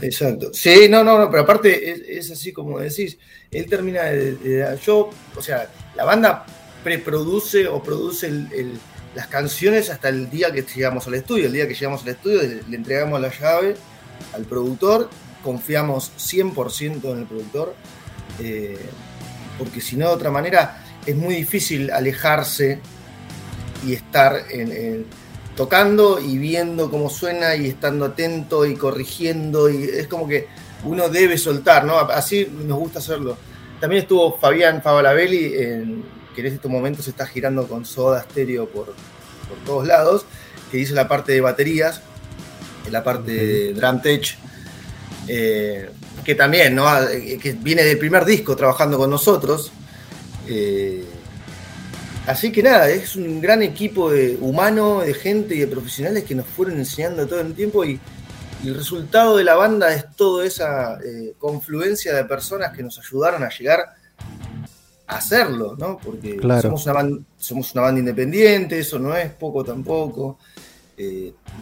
Exacto. 0.00 0.50
Sí, 0.52 0.86
no, 0.88 1.02
no, 1.02 1.18
no, 1.18 1.30
pero 1.30 1.42
aparte 1.42 2.16
es, 2.16 2.30
así 2.30 2.52
como 2.52 2.78
decís, 2.78 3.18
él 3.50 3.66
termina 3.68 4.04
de, 4.04 4.78
yo, 4.84 5.10
o 5.36 5.42
sea, 5.42 5.68
la 5.96 6.04
banda 6.04 6.46
preproduce 6.84 7.66
o 7.66 7.82
produce 7.82 8.30
las 9.14 9.26
canciones 9.26 9.90
hasta 9.90 10.08
el 10.08 10.30
día 10.30 10.52
que 10.52 10.62
llegamos 10.62 11.06
al 11.06 11.14
estudio. 11.14 11.46
El 11.46 11.52
día 11.52 11.68
que 11.68 11.74
llegamos 11.74 12.02
al 12.02 12.10
estudio 12.10 12.42
le, 12.42 12.76
entregamos 12.76 13.20
la 13.20 13.30
llave 13.30 13.76
al 14.34 14.44
productor, 14.44 15.10
confiamos 15.42 16.12
100% 16.18 17.12
en 17.12 17.18
el 17.18 17.26
productor. 17.26 17.74
Eh, 18.38 18.78
porque 19.58 19.80
si 19.80 19.96
no 19.96 20.08
de 20.08 20.14
otra 20.14 20.30
manera 20.30 20.82
es 21.04 21.14
muy 21.14 21.34
difícil 21.34 21.90
alejarse 21.90 22.80
y 23.86 23.94
estar 23.94 24.44
tocando 25.56 26.18
y 26.20 26.38
viendo 26.38 26.90
cómo 26.90 27.10
suena 27.10 27.56
y 27.56 27.68
estando 27.68 28.06
atento 28.06 28.66
y 28.66 28.74
corrigiendo 28.74 29.68
y 29.68 29.84
es 29.84 30.06
como 30.06 30.26
que 30.26 30.48
uno 30.84 31.08
debe 31.08 31.36
soltar, 31.36 31.84
¿no? 31.84 31.98
Así 31.98 32.50
nos 32.64 32.78
gusta 32.78 32.98
hacerlo. 33.00 33.36
También 33.80 34.02
estuvo 34.02 34.38
Fabián 34.38 34.82
Favalabelli, 34.82 35.50
que 36.34 36.40
en 36.40 36.46
estos 36.46 36.70
momentos 36.70 37.04
se 37.04 37.10
está 37.10 37.26
girando 37.26 37.66
con 37.66 37.84
Soda 37.84 38.22
Stereo 38.22 38.68
por, 38.68 38.94
todos 39.66 39.86
lados, 39.86 40.24
que 40.70 40.78
hizo 40.78 40.94
la 40.94 41.08
parte 41.08 41.32
de 41.32 41.40
baterías, 41.40 42.00
la 42.90 43.02
parte 43.02 43.32
de 43.32 43.74
drum 43.74 44.00
tech. 44.00 44.38
Eh, 45.28 45.90
que 46.24 46.34
también, 46.34 46.74
¿no? 46.74 46.86
Eh, 47.08 47.38
que 47.40 47.52
viene 47.52 47.82
del 47.82 47.98
primer 47.98 48.24
disco 48.24 48.56
trabajando 48.56 48.98
con 48.98 49.10
nosotros. 49.10 49.70
Eh, 50.48 51.04
así 52.30 52.52
que 52.52 52.62
nada, 52.62 52.88
es 52.88 53.16
un 53.16 53.40
gran 53.40 53.62
equipo 53.62 54.10
de 54.10 54.38
humano, 54.40 55.00
de 55.00 55.14
gente 55.14 55.54
y 55.54 55.60
de 55.60 55.66
profesionales 55.66 56.24
que 56.24 56.34
nos 56.34 56.46
fueron 56.46 56.78
enseñando 56.78 57.26
todo 57.26 57.40
el 57.40 57.54
tiempo 57.54 57.84
y, 57.84 58.00
el 58.64 58.74
resultado 58.74 59.38
de 59.38 59.44
la 59.44 59.54
banda 59.54 59.94
es 59.94 60.04
toda 60.14 60.44
esa 60.44 60.98
eh, 61.02 61.32
confluencia 61.38 62.14
de 62.14 62.26
personas 62.26 62.76
que 62.76 62.82
nos 62.82 62.98
ayudaron 62.98 63.42
a 63.42 63.48
llegar 63.48 63.94
a 65.06 65.16
hacerlo, 65.16 65.76
¿no? 65.78 65.96
Porque 65.96 66.38
somos, 66.60 66.84
una 66.84 66.92
banda, 66.92 67.24
somos 67.38 67.72
una 67.72 67.84
banda 67.84 68.00
independiente, 68.00 68.78
eso 68.78 68.98
no 68.98 69.16
es 69.16 69.30
poco 69.32 69.64
tampoco. 69.64 70.38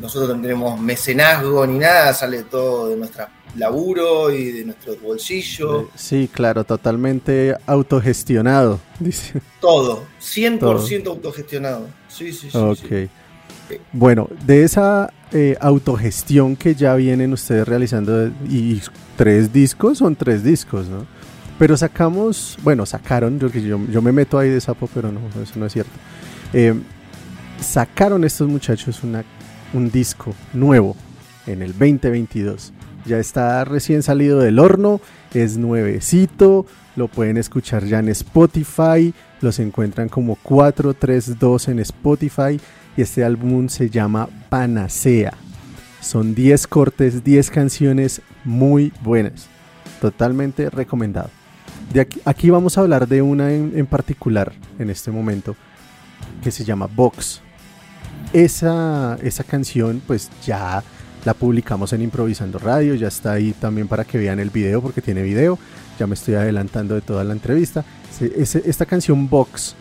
Nosotros 0.00 0.36
no 0.36 0.42
tenemos 0.42 0.80
mecenazgo 0.80 1.66
ni 1.66 1.78
nada, 1.78 2.12
sale 2.14 2.42
todo 2.44 2.88
de 2.88 2.96
nuestra 2.96 3.30
laburo 3.56 4.30
y 4.30 4.52
de 4.52 4.64
nuestro 4.64 4.96
bolsillo. 4.96 5.88
Sí, 5.94 6.28
claro, 6.32 6.64
totalmente 6.64 7.54
autogestionado, 7.66 8.80
dice. 8.98 9.40
Todo, 9.60 10.04
100% 10.20 11.06
autogestionado. 11.06 11.86
Sí, 12.08 12.32
sí, 12.32 12.50
sí. 12.50 12.58
Ok. 12.58 13.10
Bueno, 13.92 14.28
de 14.46 14.64
esa 14.64 15.12
eh, 15.32 15.56
autogestión 15.60 16.56
que 16.56 16.74
ya 16.74 16.94
vienen 16.94 17.32
ustedes 17.32 17.68
realizando, 17.68 18.28
y 18.48 18.80
tres 19.16 19.52
discos, 19.52 19.98
son 19.98 20.16
tres 20.16 20.42
discos, 20.42 20.88
¿no? 20.88 21.06
Pero 21.58 21.76
sacamos, 21.76 22.56
bueno, 22.62 22.86
sacaron, 22.86 23.38
yo, 23.38 23.48
yo, 23.48 23.78
yo 23.90 24.00
me 24.00 24.12
meto 24.12 24.38
ahí 24.38 24.48
de 24.48 24.60
sapo, 24.60 24.88
pero 24.94 25.10
no, 25.10 25.20
eso 25.42 25.58
no 25.58 25.66
es 25.66 25.72
cierto. 25.72 25.90
Eh, 26.52 26.72
sacaron 27.60 28.24
estos 28.24 28.48
muchachos 28.48 29.00
un 29.72 29.90
disco 29.90 30.34
nuevo 30.52 30.96
en 31.46 31.62
el 31.62 31.72
2022 31.72 32.72
ya 33.08 33.18
está 33.18 33.64
recién 33.64 34.02
salido 34.02 34.38
del 34.40 34.58
horno, 34.58 35.00
es 35.32 35.56
nuevecito, 35.56 36.66
lo 36.94 37.08
pueden 37.08 37.36
escuchar 37.38 37.84
ya 37.84 37.98
en 37.98 38.10
Spotify, 38.10 39.14
los 39.40 39.58
encuentran 39.58 40.08
como 40.08 40.36
432 40.36 41.68
en 41.68 41.78
Spotify 41.80 42.60
y 42.96 43.02
este 43.02 43.24
álbum 43.24 43.68
se 43.68 43.88
llama 43.88 44.28
Panacea. 44.48 45.32
Son 46.00 46.34
10 46.34 46.66
cortes, 46.66 47.24
10 47.24 47.50
canciones 47.50 48.20
muy 48.44 48.92
buenas. 49.02 49.48
Totalmente 50.00 50.70
recomendado. 50.70 51.30
Aquí 52.24 52.50
vamos 52.50 52.76
a 52.76 52.82
hablar 52.82 53.08
de 53.08 53.22
una 53.22 53.52
en, 53.52 53.72
en 53.74 53.86
particular 53.86 54.52
en 54.78 54.90
este 54.90 55.10
momento 55.10 55.56
que 56.42 56.50
se 56.50 56.64
llama 56.64 56.88
Vox. 56.94 57.40
Esa, 58.32 59.18
esa 59.22 59.44
canción 59.44 60.02
pues 60.06 60.30
ya 60.44 60.82
la 61.24 61.34
publicamos 61.34 61.92
en 61.92 62.02
Improvisando 62.02 62.58
Radio, 62.58 62.94
ya 62.94 63.08
está 63.08 63.32
ahí 63.32 63.52
también 63.52 63.88
para 63.88 64.04
que 64.04 64.18
vean 64.18 64.38
el 64.38 64.50
video 64.50 64.80
porque 64.80 65.02
tiene 65.02 65.22
video, 65.22 65.58
ya 65.98 66.06
me 66.06 66.14
estoy 66.14 66.34
adelantando 66.34 66.94
de 66.94 67.00
toda 67.00 67.24
la 67.24 67.32
entrevista. 67.32 67.84
esta 68.20 68.86
canción 68.86 69.28
Vox, 69.28 69.74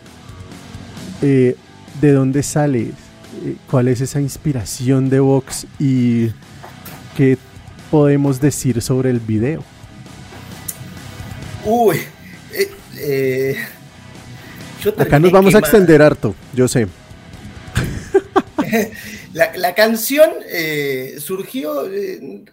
eh, 1.22 1.56
¿de 2.00 2.12
dónde 2.12 2.42
sale? 2.42 2.92
Eh, 3.44 3.56
¿Cuál 3.70 3.88
es 3.88 4.00
esa 4.00 4.20
inspiración 4.20 5.08
de 5.10 5.20
Vox 5.20 5.66
y 5.78 6.28
qué 7.16 7.38
podemos 7.90 8.40
decir 8.40 8.82
sobre 8.82 9.10
el 9.10 9.20
video? 9.20 9.62
Uy, 11.64 11.98
eh, 12.98 13.56
Acá 14.96 15.18
nos 15.18 15.32
vamos 15.32 15.54
a 15.54 15.58
extender 15.58 16.02
harto, 16.02 16.34
yo 16.54 16.68
sé. 16.68 16.86
la, 19.32 19.74
canción 19.74 20.30
eh, 20.48 21.16
surgió. 21.20 21.86
Eh, 21.86 22.44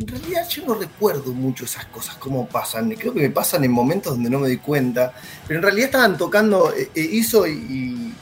en 0.00 0.06
realidad 0.06 0.48
yo 0.48 0.64
no 0.64 0.74
recuerdo 0.74 1.32
mucho 1.32 1.64
esas 1.64 1.86
cosas, 1.86 2.16
cómo 2.16 2.48
pasan. 2.48 2.90
Creo 2.92 3.12
que 3.12 3.20
me 3.20 3.30
pasan 3.30 3.64
en 3.64 3.72
momentos 3.72 4.12
donde 4.12 4.30
no 4.30 4.38
me 4.38 4.48
doy 4.48 4.58
cuenta. 4.58 5.12
Pero 5.46 5.58
en 5.58 5.64
realidad 5.64 5.86
estaban 5.86 6.16
tocando 6.16 6.72
eh, 6.72 6.90
Iso 6.94 7.46
y, 7.46 8.14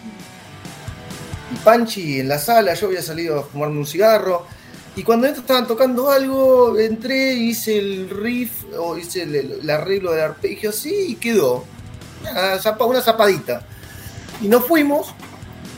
Panchi 1.62 2.20
en 2.20 2.28
la 2.28 2.38
sala. 2.38 2.74
Yo 2.74 2.86
había 2.86 3.02
salido 3.02 3.40
a 3.40 3.42
fumarme 3.42 3.78
un 3.78 3.86
cigarro. 3.86 4.46
Y 4.94 5.02
cuando 5.02 5.26
estos 5.26 5.42
estaban 5.42 5.66
tocando 5.66 6.10
algo, 6.10 6.78
entré, 6.78 7.34
hice 7.34 7.78
el 7.78 8.08
riff 8.08 8.64
o 8.78 8.96
hice 8.96 9.24
el, 9.24 9.68
arreglo 9.68 10.12
del 10.12 10.22
arpegio 10.22 10.70
así 10.70 11.08
y 11.08 11.14
quedó 11.16 11.66
una, 12.22 13.02
zapadita. 13.02 13.66
Y 14.40 14.48
nos 14.48 14.66
fuimos, 14.66 15.14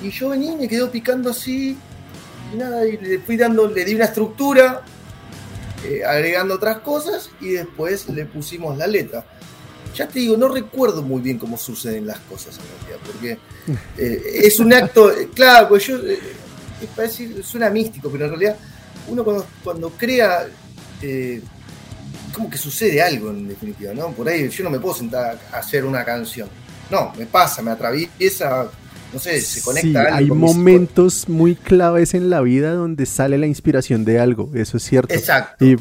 y 0.02 0.10
yo 0.10 0.30
vení, 0.30 0.56
me 0.56 0.68
quedó 0.68 0.90
picando 0.90 1.30
así, 1.30 1.76
y 2.52 2.56
nada, 2.56 2.86
y 2.86 2.96
le 2.96 3.18
fui 3.18 3.36
dando, 3.36 3.66
le 3.66 3.84
di 3.84 3.94
una 3.94 4.04
estructura, 4.06 4.82
eh, 5.84 6.04
agregando 6.04 6.54
otras 6.54 6.78
cosas, 6.78 7.30
y 7.40 7.50
después 7.50 8.08
le 8.08 8.26
pusimos 8.26 8.76
la 8.76 8.86
letra. 8.86 9.24
Ya 9.94 10.06
te 10.06 10.20
digo, 10.20 10.36
no 10.36 10.48
recuerdo 10.48 11.02
muy 11.02 11.20
bien 11.20 11.38
cómo 11.38 11.56
suceden 11.56 12.06
las 12.06 12.20
cosas 12.20 12.58
en 12.58 12.64
realidad, 12.80 13.06
porque 13.06 13.38
eh, 13.96 14.40
es 14.44 14.60
un 14.60 14.72
acto, 14.72 15.10
eh, 15.10 15.28
claro, 15.34 15.68
pues 15.68 15.86
yo, 15.86 15.98
parece, 16.94 17.42
suena 17.42 17.70
místico, 17.70 18.10
pero 18.10 18.24
en 18.26 18.30
realidad 18.30 18.56
uno 19.08 19.24
cuando, 19.24 19.46
cuando 19.64 19.90
crea 19.90 20.48
como 22.32 22.50
que 22.50 22.58
sucede 22.58 23.02
algo 23.02 23.30
en 23.30 23.48
definitiva, 23.48 23.94
¿no? 23.94 24.12
Por 24.12 24.28
ahí 24.28 24.48
yo 24.48 24.64
no 24.64 24.70
me 24.70 24.78
puedo 24.78 24.94
sentar 24.94 25.38
a 25.52 25.56
hacer 25.56 25.84
una 25.84 26.04
canción. 26.04 26.48
No, 26.90 27.12
me 27.18 27.26
pasa, 27.26 27.62
me 27.62 27.70
atraviesa, 27.70 28.70
no 29.12 29.18
sé, 29.18 29.40
se 29.40 29.62
conecta 29.62 30.02
algo. 30.02 30.16
Hay 30.16 30.26
momentos 30.26 31.28
muy 31.28 31.54
claves 31.54 32.14
en 32.14 32.30
la 32.30 32.40
vida 32.40 32.74
donde 32.74 33.06
sale 33.06 33.38
la 33.38 33.46
inspiración 33.46 34.04
de 34.04 34.20
algo, 34.20 34.50
eso 34.54 34.76
es 34.76 34.82
cierto. 34.82 35.14
Exacto. 35.14 35.64
Y 35.64 35.76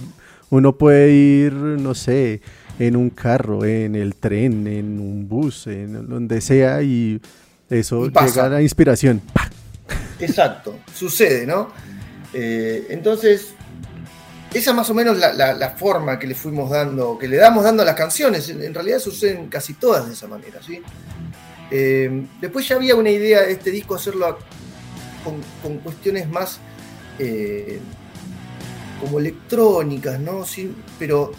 uno 0.49 0.77
puede 0.77 1.11
ir, 1.11 1.53
no 1.53 1.93
sé, 1.93 2.41
en 2.79 2.95
un 2.95 3.09
carro, 3.09 3.65
en 3.65 3.95
el 3.95 4.15
tren, 4.15 4.67
en 4.67 4.99
un 4.99 5.27
bus, 5.27 5.67
en 5.67 6.07
donde 6.07 6.41
sea 6.41 6.81
y 6.81 7.21
eso 7.69 8.07
llega 8.07 8.45
a 8.45 8.49
la 8.49 8.61
inspiración. 8.61 9.21
Exacto, 10.19 10.79
sucede, 10.93 11.45
¿no? 11.45 11.69
Eh, 12.33 12.87
entonces, 12.89 13.53
esa 14.53 14.71
es 14.71 14.75
más 14.75 14.89
o 14.89 14.93
menos 14.93 15.17
la, 15.17 15.75
forma 15.77 16.17
que 16.17 16.27
le 16.27 16.35
fuimos 16.35 16.69
dando, 16.69 17.17
que 17.17 17.27
le 17.27 17.37
damos 17.37 17.63
dando 17.63 17.83
a 17.83 17.85
las 17.85 17.95
canciones. 17.95 18.49
En, 18.49 18.73
realidad 18.73 18.99
suceden 18.99 19.47
casi 19.47 19.73
todas 19.73 20.07
de 20.07 20.13
esa 20.13 20.27
manera, 20.27 20.61
¿sí? 20.65 20.81
Eh, 21.71 22.25
después 22.39 22.67
ya 22.67 22.75
había 22.75 22.95
una 22.95 23.09
idea 23.09 23.41
de 23.41 23.51
este 23.53 23.71
disco 23.71 23.95
hacerlo 23.95 24.37
con, 25.61 25.77
cuestiones 25.79 26.29
más 26.29 26.59
eh, 27.19 27.79
como 29.01 29.19
electrónicas, 29.19 30.19
¿no? 30.19 30.45
pero 30.97 31.33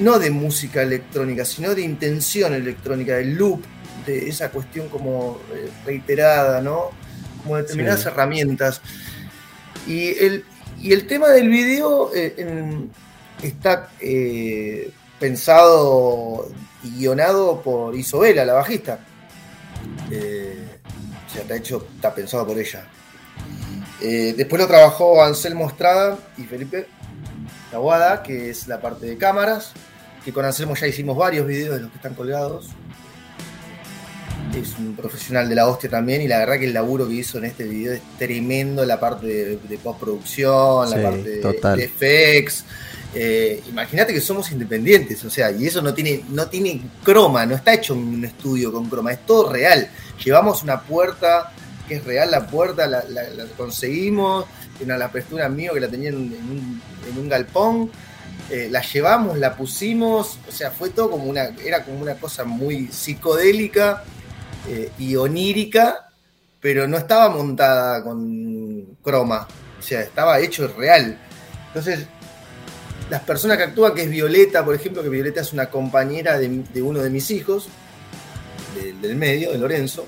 no 0.00 0.18
de 0.18 0.30
música 0.30 0.82
electrónica, 0.82 1.44
sino 1.44 1.74
de 1.74 1.82
intención 1.82 2.52
electrónica, 2.52 3.16
del 3.16 3.34
loop, 3.34 3.62
de 4.06 4.28
esa 4.28 4.50
cuestión 4.50 4.88
como 4.88 5.40
eh, 5.52 5.70
reiterada, 5.86 6.60
¿no? 6.60 6.90
Como 7.42 7.56
determinadas 7.56 8.04
herramientas. 8.06 8.80
Y 9.86 10.08
el, 10.18 10.44
y 10.80 10.92
el 10.92 11.06
tema 11.06 11.28
del 11.28 11.48
video 11.48 12.10
eh, 12.14 12.34
está 13.42 13.90
eh, 14.00 14.90
pensado 15.18 16.48
y 16.82 16.98
guionado 16.98 17.62
por 17.62 17.94
Isobela, 17.94 18.44
la 18.44 18.54
bajista. 18.54 19.00
Eh, 20.10 20.78
o 21.26 21.32
sea, 21.32 21.42
está 21.42 21.56
hecho, 21.56 21.86
está 21.94 22.14
pensado 22.14 22.46
por 22.46 22.58
ella. 22.58 22.86
después 24.00 24.60
lo 24.60 24.68
trabajó 24.68 25.22
Anselmo 25.22 25.68
Estrada 25.68 26.18
y 26.36 26.42
Felipe 26.42 26.86
Taguada, 27.70 28.22
que 28.22 28.50
es 28.50 28.68
la 28.68 28.80
parte 28.80 29.06
de 29.06 29.16
cámaras, 29.16 29.72
que 30.24 30.32
con 30.32 30.44
Anselmo 30.44 30.74
ya 30.74 30.86
hicimos 30.86 31.16
varios 31.16 31.46
videos 31.46 31.76
de 31.76 31.82
los 31.82 31.90
que 31.90 31.96
están 31.96 32.14
colgados 32.14 32.70
es 34.58 34.78
un 34.78 34.94
profesional 34.94 35.48
de 35.48 35.54
la 35.54 35.66
hostia 35.66 35.90
también 35.90 36.22
y 36.22 36.28
la 36.28 36.38
verdad 36.38 36.58
que 36.58 36.66
el 36.66 36.74
laburo 36.74 37.08
que 37.08 37.14
hizo 37.14 37.38
en 37.38 37.44
este 37.44 37.64
video 37.64 37.92
es 37.92 38.00
tremendo, 38.18 38.84
la 38.84 39.00
parte 39.00 39.26
de, 39.26 39.78
postproducción, 39.78 40.90
la 40.90 41.02
parte 41.02 41.40
de, 41.40 41.84
effects. 41.84 42.64
Eh, 43.14 43.62
imagínate 43.68 44.12
que 44.12 44.20
somos 44.20 44.50
independientes, 44.50 45.24
o 45.24 45.30
sea, 45.30 45.50
y 45.52 45.66
eso 45.66 45.80
no 45.80 45.94
tiene, 45.94 46.24
no 46.30 46.48
tiene 46.48 46.82
croma, 47.04 47.46
no 47.46 47.54
está 47.54 47.74
hecho 47.74 47.94
en 47.94 48.00
un 48.00 48.24
estudio 48.24 48.72
con 48.72 48.88
croma, 48.88 49.12
es 49.12 49.24
todo 49.24 49.52
real. 49.52 49.88
Llevamos 50.24 50.62
una 50.62 50.80
puerta 50.80 51.52
que 51.86 51.96
es 51.96 52.04
real, 52.04 52.30
la 52.30 52.46
puerta 52.46 52.86
la, 52.86 53.04
conseguimos, 53.56 54.46
una 54.80 54.96
la 54.96 55.06
apertura 55.06 55.48
mío 55.48 55.74
que 55.74 55.80
la 55.80 55.88
tenía 55.88 56.08
en 56.08 56.16
un, 57.16 57.28
galpón. 57.28 57.90
Eh, 58.50 58.68
la 58.70 58.82
llevamos, 58.82 59.38
la 59.38 59.56
pusimos, 59.56 60.38
o 60.46 60.52
sea, 60.52 60.70
fue 60.70 60.90
todo 60.90 61.12
como 61.12 61.24
una, 61.24 61.44
era 61.64 61.82
como 61.84 62.00
una 62.00 62.14
cosa 62.16 62.44
muy 62.44 62.88
psicodélica, 62.88 64.04
eh, 64.66 64.90
y 64.98 65.14
onírica, 65.16 66.08
pero 66.58 66.88
no 66.88 66.96
estaba 66.96 67.28
montada 67.28 68.02
con 68.02 68.96
croma, 69.02 69.46
o 69.78 69.82
sea, 69.82 70.00
estaba 70.00 70.40
hecho 70.40 70.68
real. 70.68 71.18
Entonces, 71.66 72.06
las 73.10 73.22
personas 73.22 73.56
que 73.56 73.64
actúan, 73.64 73.94
que 73.94 74.02
es 74.02 74.10
Violeta, 74.10 74.64
por 74.64 74.74
ejemplo, 74.74 75.02
que 75.02 75.08
Violeta 75.08 75.40
es 75.40 75.52
una 75.52 75.66
compañera 75.66 76.38
de, 76.38 76.82
uno 76.82 77.00
de 77.00 77.10
mis 77.10 77.30
hijos, 77.30 77.68
del 79.00 79.16
medio, 79.16 79.52
de 79.52 79.58
Lorenzo, 79.58 80.06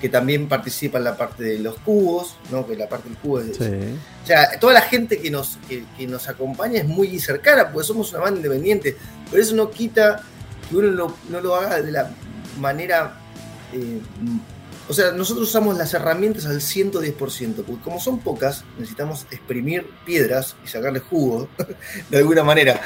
que 0.00 0.08
también 0.08 0.48
participa 0.48 0.98
en 0.98 1.04
la 1.04 1.16
parte 1.16 1.42
de 1.42 1.58
los 1.58 1.76
cubos, 1.78 2.36
¿no? 2.50 2.66
que 2.66 2.76
la 2.76 2.88
parte 2.88 3.08
del 3.08 3.18
cubo 3.18 3.40
es... 3.40 3.58
O 3.60 4.26
sea, 4.26 4.58
toda 4.60 4.74
la 4.74 4.82
gente 4.82 5.18
que 5.18 5.30
nos, 5.30 5.58
que, 5.68 6.06
nos 6.06 6.28
acompaña 6.28 6.80
es 6.80 6.86
muy 6.86 7.18
cercana, 7.18 7.70
porque 7.72 7.86
somos 7.86 8.12
una 8.12 8.22
banda 8.22 8.38
independiente, 8.38 8.96
pero 9.30 9.42
eso 9.42 9.54
no 9.54 9.70
quita 9.70 10.22
que 10.68 10.76
uno 10.76 11.16
no 11.30 11.40
lo 11.40 11.54
haga 11.54 11.80
de 11.80 11.92
la 11.92 12.10
manera 12.58 13.14
eh, 13.72 14.00
o 14.88 14.92
sea, 14.92 15.12
nosotros 15.12 15.48
usamos 15.48 15.76
las 15.76 15.92
herramientas 15.94 16.46
al 16.46 16.60
110%, 16.60 17.14
porque 17.64 17.82
como 17.82 17.98
son 17.98 18.18
pocas, 18.20 18.64
necesitamos 18.78 19.26
exprimir 19.30 19.86
piedras 20.04 20.56
y 20.64 20.68
sacarle 20.68 21.00
jugo, 21.00 21.48
de 22.10 22.18
alguna 22.18 22.44
manera. 22.44 22.80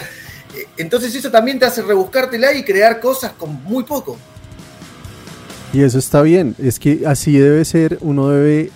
Eh, 0.56 0.66
entonces 0.78 1.14
eso 1.14 1.30
también 1.30 1.58
te 1.58 1.66
hace 1.66 1.82
rebuscártela 1.82 2.54
y 2.54 2.64
crear 2.64 3.00
cosas 3.00 3.32
con 3.32 3.62
muy 3.64 3.84
poco. 3.84 4.16
Y 5.72 5.82
eso 5.82 5.98
está 5.98 6.22
bien, 6.22 6.56
es 6.58 6.78
que 6.78 7.02
así 7.06 7.38
debe 7.38 7.64
ser, 7.64 7.98
uno 8.00 8.28
debe 8.28 8.70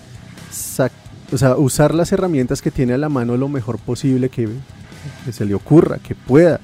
o 1.32 1.38
sea, 1.38 1.56
usar 1.56 1.94
las 1.94 2.12
herramientas 2.12 2.62
que 2.62 2.70
tiene 2.70 2.92
a 2.92 2.98
la 2.98 3.08
mano 3.08 3.36
lo 3.36 3.48
mejor 3.48 3.78
posible 3.78 4.28
que, 4.28 4.48
que 5.24 5.32
se 5.32 5.44
le 5.44 5.54
ocurra, 5.54 5.98
que 5.98 6.14
pueda. 6.14 6.60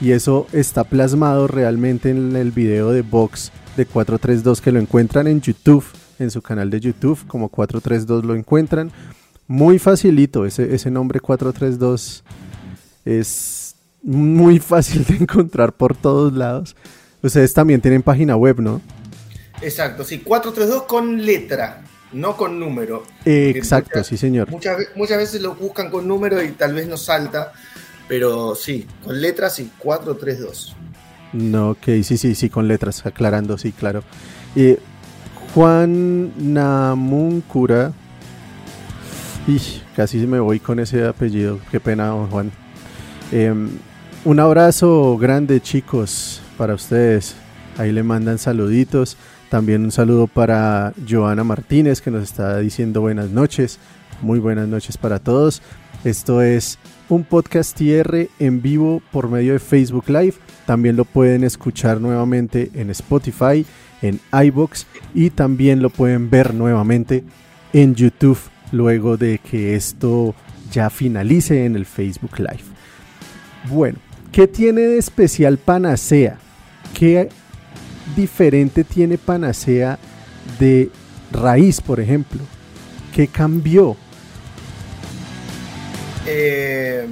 Y 0.00 0.12
eso 0.12 0.46
está 0.52 0.84
plasmado 0.84 1.46
realmente 1.46 2.10
en 2.10 2.34
el 2.34 2.50
video 2.50 2.90
de 2.90 3.02
Vox 3.02 3.52
de 3.76 3.86
432 3.86 4.60
que 4.60 4.72
lo 4.72 4.80
encuentran 4.80 5.28
en 5.28 5.40
YouTube, 5.40 5.84
en 6.18 6.30
su 6.30 6.42
canal 6.42 6.70
de 6.70 6.80
YouTube, 6.80 7.26
como 7.26 7.48
432 7.48 8.24
lo 8.24 8.34
encuentran. 8.34 8.90
Muy 9.46 9.78
facilito, 9.78 10.44
ese, 10.44 10.74
ese 10.74 10.90
nombre 10.90 11.20
432 11.20 12.24
es 13.04 13.74
muy 14.02 14.58
fácil 14.58 15.04
de 15.04 15.16
encontrar 15.16 15.72
por 15.72 15.96
todos 15.96 16.32
lados. 16.32 16.76
Ustedes 17.22 17.52
también 17.52 17.80
tienen 17.80 18.02
página 18.02 18.36
web, 18.36 18.60
¿no? 18.60 18.80
Exacto, 19.60 20.04
sí, 20.04 20.18
432 20.20 20.84
con 20.84 21.24
letra, 21.24 21.82
no 22.12 22.36
con 22.36 22.60
número. 22.60 23.02
exacto, 23.24 24.04
sí, 24.04 24.16
señor. 24.16 24.50
Muchas, 24.50 24.76
muchas 24.94 25.18
veces 25.18 25.42
lo 25.42 25.54
buscan 25.54 25.90
con 25.90 26.06
número 26.06 26.42
y 26.42 26.52
tal 26.52 26.74
vez 26.74 26.86
no 26.86 26.96
salta, 26.96 27.52
pero 28.06 28.54
sí, 28.54 28.86
con 29.04 29.20
letras 29.20 29.58
y 29.58 29.70
432. 29.78 30.76
No, 31.32 31.70
ok, 31.70 31.84
sí, 32.02 32.16
sí, 32.16 32.34
sí, 32.34 32.48
con 32.48 32.68
letras, 32.68 33.04
aclarando, 33.04 33.58
sí, 33.58 33.72
claro. 33.72 34.02
Eh, 34.54 34.78
Juan 35.58 36.30
Namuncura 36.54 37.92
Y 39.48 39.58
casi 39.96 40.18
me 40.18 40.38
voy 40.38 40.60
con 40.60 40.78
ese 40.78 41.04
apellido. 41.04 41.58
Qué 41.72 41.80
pena, 41.80 42.12
Juan. 42.30 42.52
Em, 43.32 43.68
un 44.24 44.38
abrazo 44.38 45.18
grande, 45.18 45.60
chicos, 45.60 46.40
para 46.56 46.74
ustedes. 46.74 47.34
Ahí 47.76 47.90
le 47.90 48.04
mandan 48.04 48.38
saluditos. 48.38 49.16
También 49.50 49.82
un 49.82 49.90
saludo 49.90 50.28
para 50.28 50.92
Joana 51.10 51.42
Martínez, 51.42 52.00
que 52.00 52.12
nos 52.12 52.22
está 52.22 52.58
diciendo 52.58 53.00
buenas 53.00 53.30
noches. 53.30 53.80
Muy 54.22 54.38
buenas 54.38 54.68
noches 54.68 54.96
para 54.96 55.18
todos. 55.18 55.60
Esto 56.04 56.40
es 56.40 56.78
un 57.08 57.24
podcast 57.24 57.80
IR 57.80 58.30
en 58.38 58.62
vivo 58.62 59.02
por 59.10 59.28
medio 59.28 59.54
de 59.54 59.58
Facebook 59.58 60.08
Live. 60.08 60.34
También 60.66 60.94
lo 60.94 61.04
pueden 61.04 61.42
escuchar 61.42 62.00
nuevamente 62.00 62.70
en 62.74 62.90
Spotify, 62.90 63.66
en 64.02 64.20
iBox 64.32 64.86
y 65.14 65.30
también 65.30 65.82
lo 65.82 65.90
pueden 65.90 66.30
ver 66.30 66.54
nuevamente 66.54 67.24
en 67.72 67.94
YouTube 67.94 68.38
luego 68.72 69.16
de 69.16 69.38
que 69.38 69.74
esto 69.74 70.34
ya 70.72 70.90
finalice 70.90 71.64
en 71.64 71.76
el 71.76 71.86
Facebook 71.86 72.38
Live. 72.38 72.64
Bueno, 73.68 73.98
¿qué 74.32 74.46
tiene 74.46 74.82
de 74.82 74.98
especial 74.98 75.58
Panacea? 75.58 76.38
¿Qué 76.98 77.28
diferente 78.16 78.84
tiene 78.84 79.18
Panacea 79.18 79.98
de 80.58 80.90
raíz, 81.32 81.80
por 81.80 82.00
ejemplo? 82.00 82.40
¿Qué 83.14 83.26
cambió? 83.26 83.96
Eh, 86.26 87.06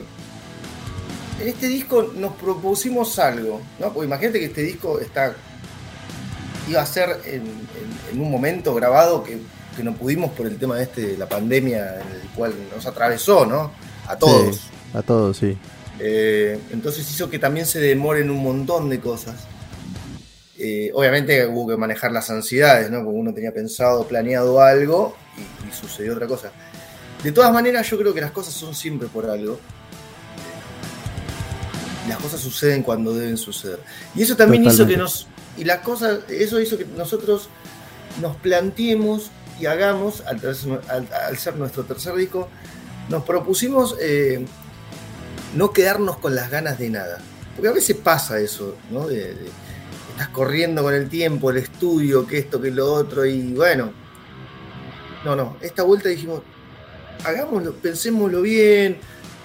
en 1.41 1.49
este 1.49 1.69
disco 1.69 2.13
nos 2.17 2.35
propusimos 2.35 3.19
algo, 3.19 3.61
¿no? 3.79 3.93
Porque 3.93 4.07
imagínate 4.07 4.41
que 4.41 4.47
este 4.47 4.63
disco 4.63 5.01
está 5.01 5.35
iba 6.69 6.81
a 6.81 6.87
ser 6.87 7.21
en 7.25 8.21
un 8.21 8.31
momento 8.31 8.75
grabado 8.75 9.23
que 9.23 9.39
que 9.77 9.85
no 9.85 9.95
pudimos 9.95 10.33
por 10.33 10.47
el 10.47 10.57
tema 10.59 10.77
de 10.77 10.85
este, 10.85 11.17
la 11.19 11.29
pandemia 11.29 12.01
en 12.01 12.21
el 12.21 12.29
cual 12.35 12.55
nos 12.75 12.87
atravesó, 12.87 13.45
¿no? 13.45 13.73
A 14.09 14.17
todos. 14.17 14.63
a 14.95 15.03
todos, 15.03 15.37
sí. 15.37 15.57
Eh, 15.99 16.59
entonces 16.73 17.09
hizo 17.11 17.29
que 17.29 17.39
también 17.39 17.67
se 17.67 17.79
demoren 17.79 18.31
un 18.31 18.43
montón 18.43 18.89
de 18.89 18.99
cosas. 18.99 19.35
Eh, 20.59 20.91
obviamente 20.95 21.47
hubo 21.47 21.69
que 21.69 21.77
manejar 21.77 22.11
las 22.13 22.31
ansiedades, 22.31 22.91
¿no? 22.91 23.05
Como 23.05 23.19
uno 23.19 23.35
tenía 23.35 23.53
pensado, 23.53 24.09
planeado 24.09 24.61
algo 24.63 25.15
y, 25.37 25.75
sucedió 25.75 26.15
otra 26.15 26.27
cosa. 26.27 26.51
De 27.23 27.33
todas 27.33 27.53
maneras, 27.53 27.89
yo 27.91 27.99
creo 27.99 28.15
que 28.15 28.21
las 28.21 28.31
cosas 28.31 28.55
son 28.55 28.75
siempre 28.75 29.09
por 29.09 29.29
algo. 29.29 29.59
Las 32.09 32.19
cosas 32.19 32.41
suceden 32.41 32.83
cuando 32.83 33.13
deben 33.13 33.37
suceder. 33.37 33.81
Y 34.15 34.23
eso 34.23 34.37
también 34.37 34.65
hizo 34.65 34.87
que 34.87 34.97
nos. 34.97 35.27
Y 35.57 35.65
las 35.65 35.81
cosas. 35.81 36.21
Eso 36.29 36.61
hizo 36.61 36.79
que 36.79 36.85
nosotros 36.85 37.49
nos 38.21 38.37
planteemos 38.37 39.31
y 39.61 39.67
hagamos, 39.67 40.23
al, 40.27 41.39
ser 41.39 41.57
nuestro 41.57 41.85
tercer 41.85 42.15
disco, 42.15 42.49
nos 43.09 43.25
propusimos 43.25 43.97
eh, 44.01 44.45
no 45.55 45.73
quedarnos 45.73 46.19
con 46.19 46.35
las 46.35 46.51
ganas 46.51 46.79
de 46.79 46.91
nada. 46.91 47.19
Porque 47.55 47.69
a 47.69 47.73
veces 47.73 47.97
pasa 47.97 48.39
eso, 48.39 48.77
¿no? 48.91 49.09
estás 49.09 50.29
corriendo 50.29 50.83
con 50.83 50.95
el 50.95 51.09
tiempo, 51.09 51.51
el 51.51 51.59
estudio, 51.59 52.27
que 52.27 52.39
esto, 52.39 52.61
que 52.61 52.71
lo 52.71 52.93
otro, 52.93 53.25
y 53.25 53.53
bueno. 53.53 53.93
No, 55.25 55.35
no, 55.35 55.57
esta 55.61 55.83
vuelta 55.83 56.09
dijimos, 56.09 56.43
hagámoslo, 57.25 57.75
pensémoslo 57.75 58.43
bien. 58.43 58.99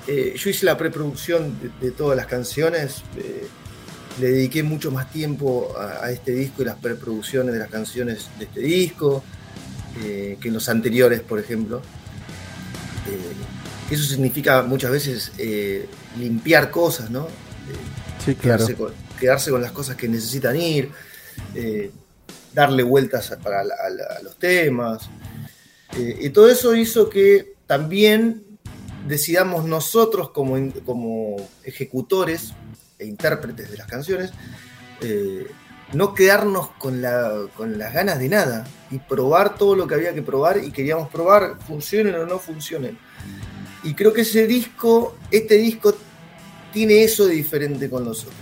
Eh, 0.08 0.34
yo 0.36 0.50
hice 0.50 0.65
la 0.65 0.78
preproducción 0.78 1.58
de, 1.80 1.91
todas 1.91 2.17
las 2.17 2.28
canciones. 2.28 3.04
Eh, 3.17 3.47
le 4.19 4.32
dediqué 4.32 4.63
mucho 4.63 4.91
más 4.91 5.12
tiempo 5.12 5.74
a, 5.78 6.06
a, 6.06 6.12
este 6.12 6.32
disco 6.34 6.62
y 6.62 6.65
las 6.65 6.78
preproducciones 6.78 7.54
de 7.54 7.60
las 7.60 7.69
canciones 7.69 8.28
de 8.38 8.45
este 8.45 8.60
disco. 8.60 9.24
Eh, 10.00 10.38
que 10.39 10.47
en 10.47 10.54
los 10.54 10.69
anteriores, 10.69 11.21
por 11.21 11.39
ejemplo. 11.39 11.82
Eh, 13.10 13.93
eso 13.93 14.04
significa 14.04 14.63
muchas 14.63 14.91
veces 14.91 15.32
eh, 15.38 15.86
limpiar 16.17 16.71
cosas, 16.71 17.10
¿no? 17.10 17.28
sí, 18.24 18.36
claro. 18.36 18.65
Quedarse 19.19 19.52
con, 19.52 19.62
las 19.62 19.71
cosas 19.71 19.97
que 19.97 20.08
necesitan 20.08 20.56
ir, 20.56 20.91
darle 22.54 22.84
vueltas 22.84 23.38
para 23.43 23.60
a, 23.62 24.24
los 24.24 24.39
temas. 24.39 25.10
y 25.95 26.30
todo 26.30 26.50
eso 26.50 26.74
hizo 26.76 27.10
que 27.10 27.54
también 27.67 28.43
decidamos 29.08 29.65
nosotros 29.65 30.32
como, 30.32 30.58
como 30.86 31.36
ejecutores 31.63 32.54
e 33.01 33.05
intérpretes 33.07 33.71
de 33.71 33.77
las 33.77 33.87
canciones, 33.87 34.31
no 35.93 36.13
quedarnos 36.13 36.69
con, 36.77 37.01
la, 37.01 37.47
con 37.55 37.77
las 37.77 37.93
ganas 37.93 38.19
de 38.19 38.29
nada 38.29 38.65
y 38.89 38.99
probar 38.99 39.55
todo 39.55 39.75
lo 39.75 39.87
que 39.87 39.95
había 39.95 40.13
que 40.13 40.21
probar 40.21 40.63
y 40.63 40.71
queríamos 40.71 41.09
probar, 41.09 41.57
funcionen 41.67 42.15
o 42.15 42.25
no 42.25 42.39
funcionen. 42.39 42.97
Y 43.83 43.93
creo 43.93 44.13
que 44.13 44.21
ese 44.21 44.47
disco, 44.47 45.15
este 45.31 45.55
disco 45.55 45.93
tiene 46.71 47.03
eso 47.03 47.25
de 47.25 47.33
diferente 47.33 47.89
con 47.89 48.05
los 48.05 48.21
otros. 48.21 48.35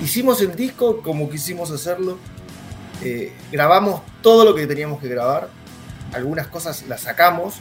Hicimos 0.00 0.40
el 0.40 0.54
disco 0.54 1.02
como 1.02 1.28
quisimos 1.28 1.70
hacerlo, 1.70 2.18
eh, 3.02 3.32
grabamos 3.50 4.02
todo 4.22 4.44
lo 4.44 4.54
que 4.54 4.66
teníamos 4.66 5.00
que 5.00 5.08
grabar, 5.08 5.50
algunas 6.12 6.46
cosas 6.46 6.84
las 6.88 7.02
sacamos, 7.02 7.56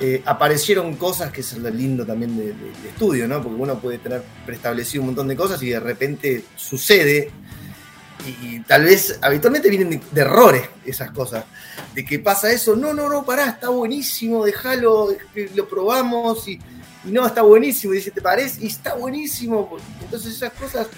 eh, 0.00 0.22
aparecieron 0.24 0.94
cosas 0.96 1.32
que 1.32 1.40
es 1.40 1.56
lo 1.58 1.70
lindo 1.70 2.06
también 2.06 2.36
del 2.36 2.56
de, 2.56 2.88
estudio, 2.88 3.26
¿no? 3.26 3.42
Porque 3.42 3.60
uno 3.60 3.80
puede 3.80 3.98
tener 3.98 4.22
preestablecido 4.46 5.02
un 5.02 5.08
montón 5.08 5.28
de 5.28 5.36
cosas 5.36 5.60
y 5.62 5.70
de 5.70 5.80
repente 5.80 6.44
sucede 6.56 7.30
y, 8.42 8.60
tal 8.60 8.84
vez 8.84 9.18
habitualmente 9.22 9.70
vienen 9.70 9.90
de, 9.90 10.20
errores 10.20 10.62
esas 10.84 11.10
cosas. 11.10 11.44
De 11.94 12.04
que 12.04 12.18
pasa 12.18 12.50
eso, 12.50 12.76
no, 12.76 12.92
no, 12.92 13.08
no, 13.08 13.24
pará, 13.24 13.48
está 13.48 13.70
buenísimo, 13.70 14.44
déjalo, 14.44 15.16
lo 15.54 15.68
probamos 15.68 16.46
y, 16.46 16.60
no, 17.04 17.26
está 17.26 17.42
buenísimo. 17.42 17.94
Y 17.94 17.96
dice, 17.96 18.10
¿te 18.10 18.20
parece? 18.20 18.62
Y 18.64 18.68
está 18.68 18.94
buenísimo. 18.94 19.76
Entonces 20.00 20.34
esas 20.34 20.52
cosas. 20.52 20.86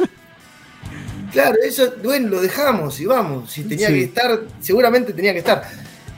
Claro, 1.30 1.58
eso, 1.62 1.94
bueno, 2.02 2.28
lo 2.28 2.40
dejamos 2.40 2.98
y 2.98 3.06
vamos. 3.06 3.52
Si 3.52 3.62
tenía 3.62 3.86
que 3.86 4.02
estar, 4.02 4.40
seguramente 4.60 5.12
tenía 5.12 5.32
que 5.32 5.38
estar. 5.38 5.62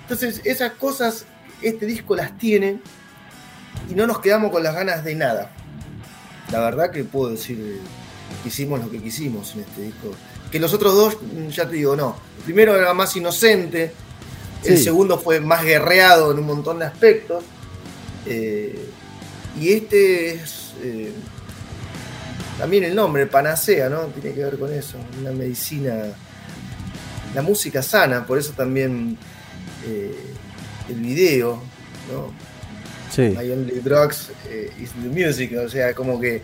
Entonces, 0.03 0.41
esas 0.45 0.73
cosas, 0.73 1.27
este 1.63 1.87
disco 1.87 2.17
las 2.17 2.37
tiene 2.39 2.81
y 3.91 3.95
no 3.95 4.07
nos 4.07 4.21
quedamos 4.21 4.51
con 4.51 4.63
las 4.63 4.75
ganas 4.75 5.05
de 5.05 5.15
nada. 5.15 5.53
La 6.51 6.61
verdad 6.61 6.91
que 6.91 7.05
puedo 7.05 7.31
decir 7.31 7.81
que 8.43 8.49
hicimos 8.49 8.81
lo 8.81 8.91
que 8.91 9.01
quisimos 9.01 9.55
en 9.55 9.61
este 9.61 9.83
disco 9.83 10.15
que 10.53 10.61
los 10.61 10.75
otros 10.75 10.95
dos, 10.95 11.17
ya 11.49 11.67
te 11.67 11.77
digo, 11.77 11.97
no. 11.97 12.15
El 12.37 12.45
primero 12.45 12.77
era 12.77 12.93
más 12.93 13.17
inocente, 13.17 13.91
el 14.65 14.79
segundo 14.79 15.19
fue 15.19 15.41
más 15.41 15.65
guerreado 15.65 16.31
en 16.31 16.39
un 16.39 16.47
montón 16.47 16.79
de 16.79 16.85
aspectos. 16.85 17.43
Eh, 18.27 18.89
y 19.59 19.73
este 19.73 20.35
es 20.35 20.75
eh, 20.83 21.11
también 22.59 22.85
el 22.85 22.95
nombre, 22.95 23.27
panacea, 23.27 23.89
¿no? 23.89 24.03
Tiene 24.09 24.35
que 24.35 24.45
ver 24.45 24.59
con 24.59 24.73
eso, 24.73 24.99
una 25.19 25.33
medicina, 25.33 26.13
la 27.35 27.41
música 27.41 27.83
sana, 27.83 28.27
por 28.27 28.39
eso 28.39 28.53
también 28.53 29.17
eh, 29.87 30.15
el 30.89 31.01
video, 31.01 31.63
¿no? 32.13 32.33
Sí. 33.11 33.35
My 33.37 33.51
Only 33.51 33.81
Drugs 33.81 34.31
is 34.81 34.91
the 34.93 35.09
Music, 35.09 35.53
o 35.59 35.69
sea, 35.69 35.95
como 35.95 36.19
que 36.21 36.43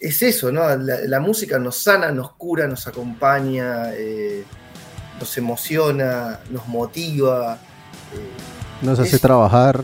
es 0.00 0.22
eso, 0.22 0.52
¿no? 0.52 0.62
La, 0.76 1.20
música 1.20 1.58
nos 1.58 1.76
sana, 1.76 2.12
nos 2.12 2.32
cura, 2.32 2.66
nos 2.68 2.86
acompaña, 2.86 3.92
eh, 3.94 4.44
nos 5.18 5.36
emociona, 5.36 6.38
nos 6.50 6.68
motiva. 6.68 7.58
Eh, 8.14 8.84
nos 8.86 8.98
hace 9.00 9.18
trabajar. 9.18 9.82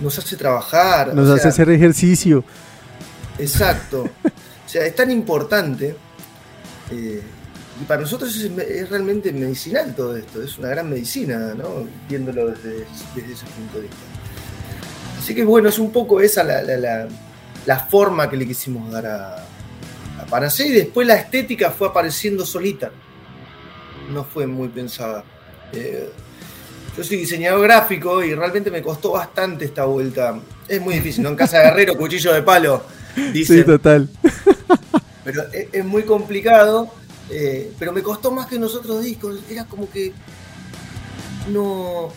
Nos 0.00 0.18
hace 0.18 0.36
trabajar. 0.36 1.14
Nos 1.14 1.28
hace 1.28 1.48
hacer 1.48 1.68
ejercicio. 1.68 2.42
Exacto. 3.38 4.04
o 4.24 4.68
sea, 4.68 4.86
es 4.86 4.94
tan 4.94 5.10
importante. 5.10 5.94
Y 7.80 7.84
para 7.84 8.02
nosotros 8.02 8.36
es, 8.36 8.90
realmente 8.90 9.32
medicinal 9.32 9.94
todo 9.94 10.16
esto, 10.16 10.42
es 10.42 10.58
una 10.58 10.68
gran 10.68 10.90
medicina, 10.90 11.54
¿no? 11.54 11.86
Viéndolo 12.08 12.48
desde, 12.48 12.82
ese 12.82 13.46
punto 13.46 13.76
de 13.76 13.82
vista. 13.82 13.96
Así 15.18 15.34
que 15.34 15.44
bueno, 15.44 15.68
es 15.68 15.78
un 15.78 15.90
poco 15.90 16.20
esa 16.20 16.42
la 16.42 16.62
la 17.66 17.78
forma 17.78 18.28
que 18.28 18.36
le 18.36 18.46
quisimos 18.46 18.90
dar 18.90 19.06
a, 19.06 19.36
a 19.36 20.26
Panacea 20.28 20.66
y 20.66 20.72
después 20.72 21.06
la 21.06 21.16
estética 21.16 21.70
fue 21.70 21.88
apareciendo 21.88 22.46
solita. 22.46 22.90
No 24.12 24.24
fue 24.24 24.46
muy 24.46 24.68
pensada. 24.68 25.24
Eh, 25.72 26.10
yo 26.96 27.04
soy 27.04 27.18
diseñador 27.18 27.62
gráfico 27.62 28.22
y 28.24 28.34
realmente 28.34 28.70
me 28.70 28.82
costó 28.82 29.12
bastante 29.12 29.64
esta 29.64 29.84
vuelta. 29.84 30.38
Es 30.66 30.80
muy 30.80 30.94
difícil, 30.94 31.22
¿no? 31.22 31.30
En 31.30 31.36
casa 31.36 31.58
de 31.58 31.64
guerrero, 31.64 31.96
cuchillo 31.98 32.32
de 32.32 32.42
palo. 32.42 32.82
Sí, 33.32 33.64
total. 33.64 34.08
Pero 35.24 35.44
es, 35.72 35.84
muy 35.84 36.02
complicado. 36.02 36.92
Eh, 37.30 37.72
pero 37.78 37.92
me 37.92 38.02
costó 38.02 38.30
más 38.30 38.46
que 38.46 38.56
en 38.56 38.62
los 38.62 38.74
otros 38.74 39.02
discos. 39.02 39.40
Era 39.48 39.64
como 39.64 39.88
que 39.90 40.12
no 41.48 42.12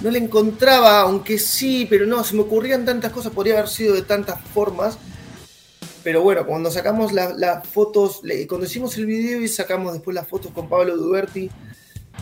no 0.00 0.10
le 0.10 0.18
encontraba, 0.18 1.00
aunque 1.00 1.38
sí, 1.38 1.86
pero 1.88 2.06
no, 2.06 2.22
se 2.22 2.34
me 2.34 2.42
ocurrían 2.42 2.84
tantas 2.84 3.12
cosas, 3.12 3.32
podría 3.32 3.54
haber 3.54 3.68
sido 3.68 3.94
de 3.94 4.02
tantas 4.02 4.40
formas. 4.52 4.98
Pero 6.02 6.22
bueno, 6.22 6.46
cuando 6.46 6.70
sacamos 6.70 7.12
las 7.12 7.66
fotos, 7.66 8.20
cuando 8.48 8.66
hicimos 8.66 8.96
el 8.96 9.06
video 9.06 9.40
y 9.40 9.48
sacamos 9.48 9.92
después 9.92 10.14
las 10.14 10.28
fotos 10.28 10.52
con 10.52 10.68
Pablo 10.68 10.96
Duberti, 10.96 11.50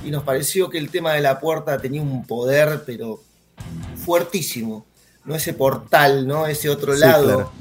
y 0.04 0.10
nos 0.10 0.22
pareció 0.22 0.70
que 0.70 0.78
el 0.78 0.90
tema 0.90 1.12
de 1.12 1.20
la 1.20 1.38
puerta 1.38 1.78
tenía 1.78 2.00
un 2.00 2.26
poder, 2.26 2.82
pero 2.86 3.20
fuertísimo, 4.04 4.86
¿no? 5.24 5.34
Ese 5.34 5.52
portal, 5.52 6.26
¿no? 6.26 6.46
Ese 6.46 6.70
otro 6.70 6.94
lado, 6.94 7.52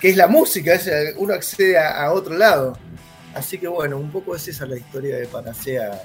que 0.00 0.10
es 0.10 0.16
la 0.16 0.26
música, 0.26 0.78
uno 1.16 1.32
accede 1.34 1.78
a, 1.78 2.12
otro 2.12 2.36
lado. 2.36 2.78
Así 3.38 3.56
que 3.56 3.68
bueno, 3.68 3.98
un 3.98 4.10
poco 4.10 4.34
es 4.34 4.60
la 4.60 4.76
historia 4.76 5.16
de 5.16 5.26
Panacea 5.26 6.02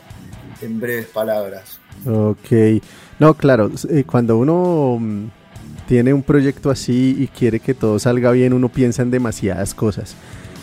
en 0.62 0.80
breves 0.80 1.08
palabras. 1.08 1.80
Ok, 2.06 2.82
no, 3.18 3.34
claro, 3.34 3.72
eh, 3.90 4.04
cuando 4.04 4.38
uno 4.38 5.00
mm, 5.00 5.26
tiene 5.88 6.14
un 6.14 6.22
proyecto 6.22 6.70
así 6.70 7.16
y 7.18 7.28
quiere 7.28 7.60
que 7.60 7.74
todo 7.74 7.98
salga 7.98 8.32
bien, 8.32 8.54
uno 8.54 8.70
piensa 8.70 9.02
en 9.02 9.10
demasiadas 9.10 9.74
cosas. 9.74 10.16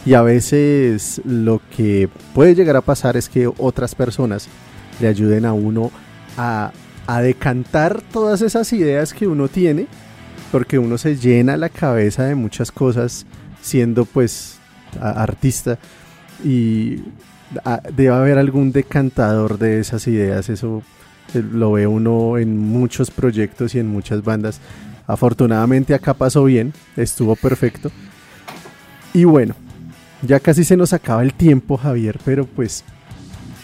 Y 0.07 0.15
a 0.15 0.23
veces 0.23 1.21
lo 1.25 1.61
que 1.77 2.09
puede 2.35 2.55
llegar 2.55 2.77
a 2.77 2.83
pasar 2.83 3.17
es 3.17 3.29
que 3.29 3.51
otras 3.59 3.97
personas 3.97 4.47
le 5.01 5.09
ayuden 5.09 5.47
a 5.47 5.53
uno 5.53 5.91
a, 6.37 6.73
decantar 7.21 8.01
todas 8.01 8.41
esas 8.43 8.73
ideas 8.73 9.13
que 9.13 9.27
uno 9.27 9.49
tiene, 9.49 9.89
porque 10.53 10.79
uno 10.79 10.97
se 10.99 11.17
llena 11.17 11.57
la 11.57 11.69
cabeza 11.69 12.23
de 12.23 12.37
muchas 12.37 12.71
cosas 12.71 13.27
siendo 13.61 14.05
pues 14.05 14.61
artista 15.01 15.77
y 16.45 17.03
debe 17.93 18.15
haber 18.15 18.39
algún 18.39 18.73
decantador 18.73 19.59
de 19.59 19.81
esas 19.81 20.07
ideas, 20.07 20.49
eso 20.49 20.83
eh, 21.35 21.43
lo 21.53 21.73
ve 21.73 21.87
uno 21.87 22.39
en 22.39 22.59
muchos 22.59 23.11
proyectos 23.11 23.75
y 23.75 23.79
en 23.79 23.89
muchas 23.89 24.23
bandas. 24.23 24.61
Afortunadamente 25.07 25.95
acá 25.95 26.15
pasó 26.15 26.45
bien, 26.45 26.73
estuvo 26.97 27.35
perfecto. 27.35 27.91
Y 29.13 29.25
bueno, 29.25 29.55
ya 30.23 30.39
casi 30.39 30.65
se 30.65 30.77
nos 30.77 30.93
acaba 30.93 31.23
el 31.23 31.35
tiempo, 31.35 31.77
Javier, 31.77 32.19
pero 32.25 32.47
pues 32.47 32.85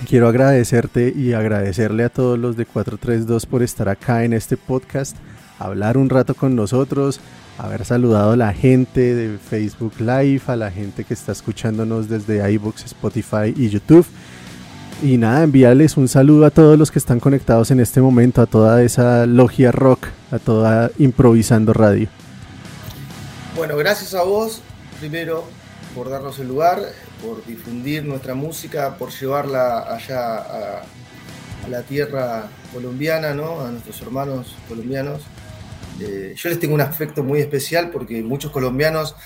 quiero 0.09 0.29
agradecerte 0.29 1.13
y 1.15 1.33
agradecerle 1.33 2.05
a 2.05 2.09
todos 2.09 2.39
los 2.39 2.57
de 2.57 2.67
432 2.67 3.47
por 3.47 3.63
estar 3.63 3.89
acá 3.89 4.25
en 4.25 4.33
este 4.33 4.57
podcast, 4.57 5.17
hablar 5.59 5.97
un 5.97 6.11
rato 6.11 6.35
con 6.35 6.57
nosotros, 6.57 7.21
haber 7.59 7.85
saludado 7.85 8.33
a 8.33 8.37
la 8.37 8.53
gente 8.53 9.15
de 9.15 9.39
Facebook 9.39 9.95
Live, 9.99 10.43
a 10.47 10.57
la 10.57 10.71
gente 10.71 11.05
que 11.05 11.15
está 11.15 11.33
escuchándonos 11.33 12.09
desde 12.09 12.51
iBooks, 12.53 12.85
Spotify 12.85 13.55
y 13.57 13.69
YouTube. 13.69 14.07
Y 15.03 15.19
nada, 15.19 15.43
enviarles 15.43 15.97
un 15.97 16.09
saludo 16.09 16.47
a 16.47 16.51
todos 16.51 16.79
los 16.79 16.91
que 16.91 16.99
están 16.99 17.21
conectados 17.21 17.71
en 17.71 17.81
este 17.81 18.01
momento, 18.01 18.41
a 18.41 18.47
toda 18.47 18.83
esa 18.83 19.27
logia 19.27 19.71
rock, 19.71 20.07
a 20.31 20.39
toda 20.39 20.91
improvisando 20.99 21.73
radio. 21.73 22.09
Bueno, 23.57 23.77
gracias 23.77 24.15
a 24.15 24.23
vos, 24.23 24.63
primero 24.99 25.45
por 25.95 26.11
darnos 26.11 26.39
el 26.39 26.49
lugar, 26.49 26.83
por 27.23 27.45
difundir 27.47 28.05
nuestra 28.05 28.35
música, 28.35 28.97
por 28.97 29.11
llevarla 29.11 29.95
allá 29.95 30.37
a, 30.37 30.83
la 31.71 31.83
tierra 31.83 32.49
colombiana, 32.73 33.35
¿no? 33.35 33.61
a 33.61 33.71
nuestros 33.71 34.01
hermanos 34.03 34.55
colombianos. 34.69 35.23
Eh, 36.01 36.35
yo 36.37 36.49
les 36.49 36.59
tengo 36.59 36.75
un 36.75 36.81
afecto 36.81 37.23
muy 37.23 37.41
especial 37.41 37.91
porque 37.91 38.23
muchos 38.23 38.51
colombianos 38.51 39.17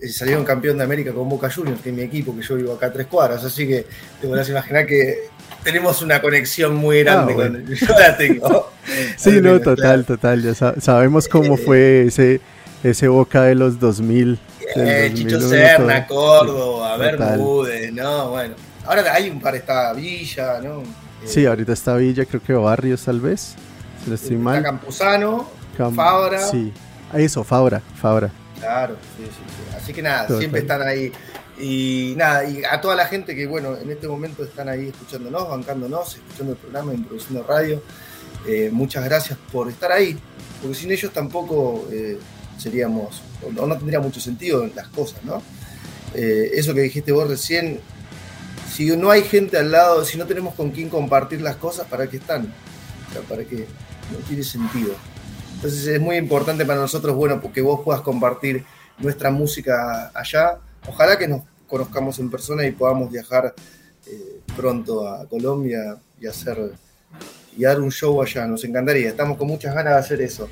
eh, 0.00 0.08
salieron 0.08 0.44
campeón 0.44 0.78
de 0.78 0.84
América 0.84 1.12
con 1.12 1.28
Boca 1.28 1.50
Juniors, 1.50 1.80
que 1.80 1.90
es 1.90 1.94
mi 1.94 2.02
equipo, 2.02 2.34
que 2.36 2.42
yo 2.42 2.56
vivo 2.56 2.74
acá 2.74 2.86
a 2.86 2.92
tres 2.92 3.06
cuadras, 3.06 3.44
así 3.44 3.66
que 3.66 3.86
te 4.20 4.26
podrás 4.26 4.48
imaginar 4.48 4.86
que 4.86 5.28
tenemos 5.62 6.02
una 6.02 6.20
conexión 6.20 6.74
muy 6.74 7.02
grande 7.02 7.32
ah, 7.32 7.36
con 7.36 7.66
yo 7.74 7.98
la 7.98 8.16
tengo. 8.16 8.70
sí, 9.16 9.40
no, 9.40 9.60
total, 9.60 10.04
total, 10.04 10.42
ya 10.42 10.54
sabemos 10.54 11.28
cómo 11.28 11.56
fue 11.56 12.06
ese, 12.06 12.40
ese 12.82 13.08
Boca 13.08 13.42
de 13.42 13.54
los 13.54 13.78
2000 13.78 14.38
eh, 14.76 15.12
Chicho 15.14 15.40
Serna, 15.40 16.06
Córdoba, 16.06 16.96
Bermúdez, 16.96 17.92
no, 17.92 18.30
bueno. 18.30 18.54
Ahora 18.86 19.14
hay 19.14 19.30
un 19.30 19.40
par, 19.40 19.54
está 19.54 19.92
Villa, 19.92 20.60
¿no? 20.60 20.82
sí, 21.24 21.46
ahorita 21.46 21.72
está 21.72 21.96
Villa, 21.96 22.24
creo 22.26 22.42
que 22.42 22.52
Barrios 22.52 23.04
tal 23.04 23.20
vez, 23.20 23.54
si 24.02 24.10
no 24.10 24.14
estoy 24.14 24.36
mal. 24.36 24.56
Está 24.58 24.68
Campuzano, 24.68 25.48
Fabra. 25.74 26.46
Sí, 26.46 26.72
eso, 27.12 27.44
Fabra, 27.44 27.80
Fabra. 28.00 28.30
Claro, 28.58 28.96
sí, 29.16 29.24
sí, 29.24 29.30
sí. 29.30 29.76
Así 29.76 29.92
que 29.92 30.02
nada, 30.02 30.26
siempre 30.38 30.60
están 30.60 30.82
ahí. 30.82 31.12
Y 31.58 32.14
nada, 32.16 32.48
y 32.48 32.62
a 32.64 32.80
toda 32.80 32.96
la 32.96 33.06
gente 33.06 33.36
que, 33.36 33.46
bueno, 33.46 33.76
en 33.76 33.90
este 33.90 34.08
momento 34.08 34.42
están 34.42 34.68
ahí 34.68 34.88
escuchándonos, 34.88 35.48
bancándonos, 35.48 36.16
escuchando 36.16 36.52
el 36.52 36.58
programa, 36.58 36.94
introduciendo 36.94 37.44
radio, 37.44 37.80
eh, 38.46 38.70
muchas 38.72 39.04
gracias 39.04 39.38
por 39.52 39.68
estar 39.68 39.92
ahí, 39.92 40.18
porque 40.60 40.76
sin 40.76 40.90
ellos 40.90 41.12
tampoco 41.12 41.86
eh, 41.92 42.18
seríamos, 42.58 43.22
o 43.46 43.66
no 43.66 43.76
tendría 43.76 44.00
mucho 44.00 44.20
sentido 44.20 44.68
las 44.74 44.88
cosas, 44.88 45.22
¿no? 45.24 45.42
Eh, 46.14 46.50
eso 46.54 46.74
que 46.74 46.80
dijiste 46.80 47.12
vos 47.12 47.28
recién, 47.28 47.80
si 48.72 48.96
no 48.96 49.10
hay 49.10 49.22
gente 49.22 49.56
al 49.56 49.70
lado, 49.70 50.04
si 50.04 50.18
no 50.18 50.26
tenemos 50.26 50.54
con 50.54 50.70
quién 50.70 50.88
compartir 50.88 51.40
las 51.40 51.56
cosas, 51.56 51.86
¿para 51.86 52.08
qué 52.08 52.16
están? 52.16 52.52
O 53.08 53.12
sea, 53.12 53.22
¿para 53.22 53.44
qué? 53.44 53.66
No 54.10 54.18
tiene 54.26 54.42
sentido. 54.42 54.94
Entonces 55.64 55.86
es 55.86 55.98
muy 55.98 56.16
importante 56.16 56.66
para 56.66 56.78
nosotros, 56.78 57.16
bueno, 57.16 57.40
porque 57.40 57.62
vos 57.62 57.80
puedas 57.82 58.02
compartir 58.02 58.66
nuestra 58.98 59.30
música 59.30 60.10
allá. 60.14 60.58
Ojalá 60.86 61.16
que 61.16 61.26
nos 61.26 61.40
conozcamos 61.66 62.18
en 62.18 62.30
persona 62.30 62.66
y 62.66 62.72
podamos 62.72 63.10
viajar 63.10 63.54
eh, 64.06 64.40
pronto 64.54 65.08
a 65.08 65.26
Colombia 65.26 65.96
y 66.20 66.26
hacer 66.26 66.72
y 67.56 67.62
dar 67.62 67.80
un 67.80 67.90
show 67.90 68.20
allá. 68.20 68.46
Nos 68.46 68.62
encantaría. 68.64 69.08
Estamos 69.08 69.38
con 69.38 69.48
muchas 69.48 69.74
ganas 69.74 69.94
de 69.94 70.00
hacer 70.00 70.20
eso. 70.20 70.50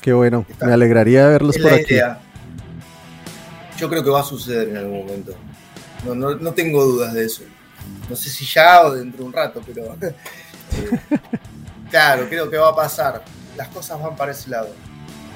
Qué 0.00 0.12
bueno, 0.12 0.44
me 0.60 0.72
alegraría 0.72 1.28
verlos 1.28 1.56
por 1.56 1.74
aquí. 1.74 2.00
Yo 3.78 3.88
creo 3.88 4.02
que 4.02 4.10
va 4.10 4.22
a 4.22 4.24
suceder 4.24 4.70
en 4.70 4.76
algún 4.78 5.06
momento. 5.06 5.36
No, 6.04 6.52
tengo 6.52 6.84
dudas 6.84 7.14
de 7.14 7.26
eso. 7.26 7.44
No 8.10 8.16
sé 8.16 8.28
si 8.28 8.44
ya 8.44 8.82
o 8.86 8.92
dentro 8.92 9.20
de 9.20 9.24
un 9.24 9.32
rato, 9.32 9.62
pero 9.64 9.96
eh, 10.02 11.20
claro, 11.92 12.28
creo 12.28 12.50
que 12.50 12.56
va 12.56 12.70
a 12.70 12.74
pasar. 12.74 13.22
Las 13.56 13.68
cosas 13.68 14.00
van 14.00 14.16
para 14.16 14.32
ese 14.32 14.50
lado. 14.50 14.68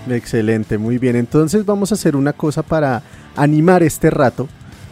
Excelente, 0.09 0.79
muy 0.79 0.99
bien. 0.99 1.17
Entonces 1.17 1.65
vamos 1.65 1.91
a 1.93 1.97
hacer 1.97 2.17
una 2.17 2.33
cosa 2.33 2.63
para 2.63 3.03
animar 3.35 3.83
este 3.83 4.11
rato, 4.11 4.49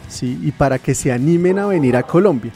¿sí? 0.09 0.39
Y 0.41 0.51
para 0.51 0.79
que 0.79 0.93
se 0.93 1.11
animen 1.11 1.59
a 1.59 1.65
venir 1.67 1.95
a 1.95 2.03
Colombia. 2.03 2.51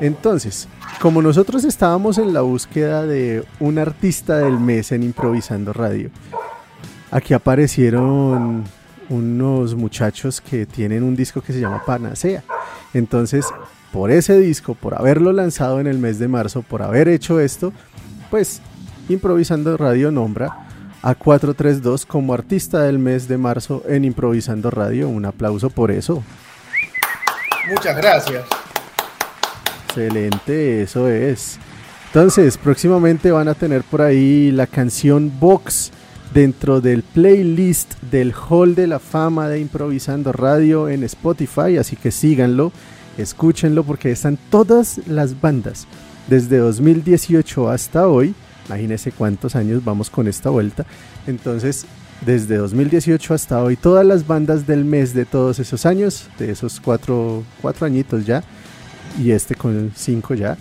Entonces, 0.00 0.68
como 1.00 1.22
nosotros 1.22 1.64
estábamos 1.64 2.18
en 2.18 2.32
la 2.32 2.42
búsqueda 2.42 3.06
de 3.06 3.44
un 3.60 3.78
artista 3.78 4.38
del 4.38 4.58
mes 4.58 4.92
en 4.92 5.02
Improvisando 5.02 5.72
Radio, 5.72 6.10
aquí 7.10 7.34
aparecieron 7.34 8.64
unos 9.08 9.74
muchachos 9.74 10.40
que 10.40 10.66
tienen 10.66 11.02
un 11.02 11.14
disco 11.14 11.40
que 11.40 11.52
se 11.52 11.60
llama 11.60 11.84
Panacea. 11.84 12.42
Entonces, 12.94 13.46
por 13.92 14.10
ese 14.10 14.38
disco, 14.38 14.74
por 14.74 14.94
haberlo 14.94 15.32
lanzado 15.32 15.80
en 15.80 15.86
el 15.86 15.98
mes 15.98 16.18
de 16.18 16.28
marzo, 16.28 16.62
por 16.62 16.82
haber 16.82 17.08
hecho 17.08 17.40
esto, 17.40 17.72
pues 18.30 18.60
Improvisando 19.12 19.76
Radio 19.76 20.10
nombra 20.10 20.66
a 21.02 21.14
432 21.14 22.06
como 22.06 22.34
artista 22.34 22.82
del 22.82 22.98
mes 22.98 23.28
de 23.28 23.38
marzo 23.38 23.82
en 23.88 24.04
Improvisando 24.04 24.70
Radio. 24.70 25.08
Un 25.08 25.24
aplauso 25.24 25.70
por 25.70 25.90
eso. 25.90 26.22
Muchas 27.68 27.96
gracias. 27.96 28.44
Excelente, 29.86 30.82
eso 30.82 31.08
es. 31.08 31.58
Entonces, 32.06 32.58
próximamente 32.58 33.30
van 33.30 33.48
a 33.48 33.54
tener 33.54 33.82
por 33.82 34.02
ahí 34.02 34.50
la 34.50 34.66
canción 34.66 35.32
Box 35.38 35.92
dentro 36.32 36.80
del 36.80 37.02
playlist 37.02 38.00
del 38.10 38.32
Hall 38.32 38.74
de 38.74 38.86
la 38.86 38.98
Fama 38.98 39.48
de 39.48 39.60
Improvisando 39.60 40.32
Radio 40.32 40.88
en 40.88 41.04
Spotify, 41.04 41.76
así 41.78 41.96
que 41.96 42.10
síganlo, 42.10 42.72
escúchenlo 43.18 43.84
porque 43.84 44.10
están 44.10 44.38
todas 44.50 45.00
las 45.06 45.40
bandas 45.40 45.86
desde 46.28 46.58
2018 46.58 47.68
hasta 47.68 48.08
hoy. 48.08 48.34
Imagínense 48.72 49.12
cuántos 49.12 49.54
años 49.54 49.84
vamos 49.84 50.08
con 50.08 50.26
esta 50.26 50.48
vuelta. 50.48 50.86
Entonces, 51.26 51.84
desde 52.24 52.56
2018 52.56 53.34
hasta 53.34 53.62
hoy, 53.62 53.76
todas 53.76 54.06
las 54.06 54.26
bandas 54.26 54.66
del 54.66 54.86
mes 54.86 55.12
de 55.12 55.26
todos 55.26 55.58
esos 55.58 55.84
años, 55.84 56.28
de 56.38 56.50
esos 56.50 56.80
cuatro, 56.80 57.42
cuatro 57.60 57.84
añitos 57.84 58.24
ya, 58.24 58.42
y 59.18 59.32
este 59.32 59.56
con 59.56 59.92
5 59.94 60.34
ya. 60.34 60.56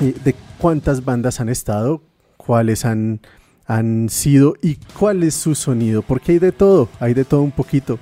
De 0.00 0.34
cuántas 0.56 1.04
bandas 1.04 1.40
han 1.40 1.50
estado, 1.50 2.00
cuáles 2.38 2.86
han, 2.86 3.20
han 3.66 4.08
sido 4.08 4.54
y 4.62 4.76
cuál 4.98 5.24
es 5.24 5.34
su 5.34 5.54
sonido, 5.54 6.00
porque 6.00 6.32
hay 6.32 6.38
de 6.38 6.52
todo, 6.52 6.88
hay 7.00 7.12
de 7.12 7.26
todo 7.26 7.42
un 7.42 7.52
poquito. 7.52 7.98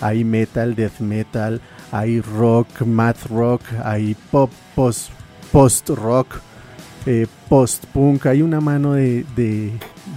Hay 0.00 0.24
metal, 0.24 0.74
death 0.74 1.00
metal, 1.00 1.60
hay 1.92 2.22
rock, 2.22 2.80
math 2.86 3.26
rock, 3.26 3.60
hay 3.84 4.16
pop, 4.30 4.50
post, 4.74 5.10
post 5.52 5.90
rock, 5.90 6.40
eh, 7.10 7.26
post 7.48 7.86
punk, 7.86 8.26
hay 8.26 8.42
una 8.42 8.60
mano 8.60 8.92
de, 8.92 9.24
de, 9.34 9.72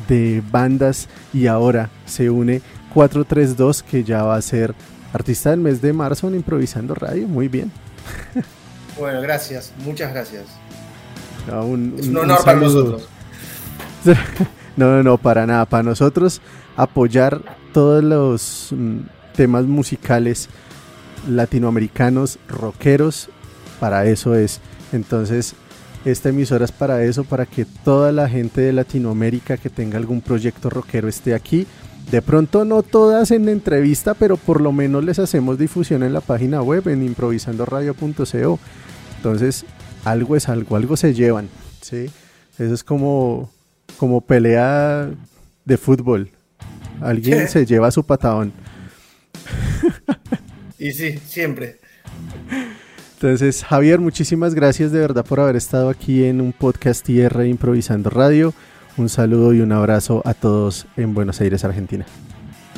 de 0.09 0.43
bandas 0.51 1.07
y 1.33 1.47
ahora 1.47 1.89
se 2.05 2.29
une 2.29 2.61
432 2.93 3.81
que 3.81 4.03
ya 4.03 4.23
va 4.23 4.35
a 4.35 4.41
ser 4.41 4.75
artista 5.13 5.51
del 5.51 5.61
mes 5.61 5.81
de 5.81 5.93
marzo 5.93 6.27
en 6.27 6.35
Improvisando 6.35 6.93
Radio, 6.93 7.27
muy 7.27 7.47
bien. 7.47 7.71
Bueno, 8.99 9.21
gracias, 9.21 9.73
muchas 9.83 10.13
gracias. 10.13 10.43
es 11.47 11.53
un, 12.07 12.15
honor 12.15 12.43
para 12.43 12.59
nosotros. 12.59 13.07
no, 14.75 14.91
no, 14.91 15.01
no, 15.01 15.17
para 15.17 15.47
nada. 15.47 15.65
Para 15.65 15.81
nosotros 15.81 16.39
apoyar 16.75 17.41
todos 17.73 18.03
los 18.03 18.67
mm, 18.71 18.99
temas 19.33 19.63
musicales 19.63 20.49
latinoamericanos, 21.27 22.37
rockeros, 22.47 23.29
para 23.79 24.05
eso 24.05 24.35
es. 24.35 24.59
Entonces, 24.91 25.55
esta 26.05 26.29
emisora 26.29 26.65
es 26.65 26.71
para 26.71 27.03
eso, 27.03 27.23
para 27.23 27.45
que 27.45 27.65
toda 27.65 28.11
la 28.11 28.27
gente 28.27 28.61
de 28.61 28.73
Latinoamérica 28.73 29.57
que 29.57 29.69
tenga 29.69 29.97
algún 29.97 30.21
proyecto 30.21 30.69
rockero 30.69 31.07
esté 31.07 31.33
aquí. 31.33 31.67
De 32.09 32.21
pronto 32.21 32.65
no 32.65 32.83
todas 32.83 33.31
en 33.31 33.47
entrevista, 33.47 34.13
pero 34.13 34.35
por 34.35 34.59
lo 34.61 34.71
menos 34.71 35.03
les 35.03 35.19
hacemos 35.19 35.57
difusión 35.57 36.03
en 36.03 36.13
la 36.13 36.21
página 36.21 36.61
web 36.61 36.87
en 36.87 37.03
improvisandoradio.co. 37.03 38.59
Entonces, 39.17 39.65
algo 40.03 40.35
es 40.35 40.49
algo, 40.49 40.75
algo 40.75 40.97
se 40.97 41.13
llevan, 41.13 41.47
¿sí? 41.81 42.09
Eso 42.57 42.73
es 42.73 42.83
como, 42.83 43.51
como 43.97 44.21
pelea 44.21 45.09
de 45.63 45.77
fútbol. 45.77 46.29
Alguien 46.99 47.47
se 47.47 47.65
lleva 47.65 47.91
su 47.91 48.03
patadón. 48.05 48.53
Y 50.81 50.93
sí, 50.93 51.19
siempre. 51.27 51.77
Entonces, 53.21 53.63
Javier, 53.63 53.99
muchísimas 53.99 54.55
gracias 54.55 54.91
de 54.91 54.99
verdad 54.99 55.23
por 55.23 55.39
haber 55.39 55.55
estado 55.55 55.89
aquí 55.89 56.25
en 56.25 56.41
un 56.41 56.53
podcast 56.53 57.07
IR 57.07 57.45
Improvisando 57.45 58.09
Radio. 58.09 58.51
Un 58.97 59.09
saludo 59.09 59.53
y 59.53 59.61
un 59.61 59.71
abrazo 59.71 60.23
a 60.25 60.33
todos 60.33 60.87
en 60.97 61.13
Buenos 61.13 61.39
Aires, 61.39 61.63
Argentina. 61.63 62.03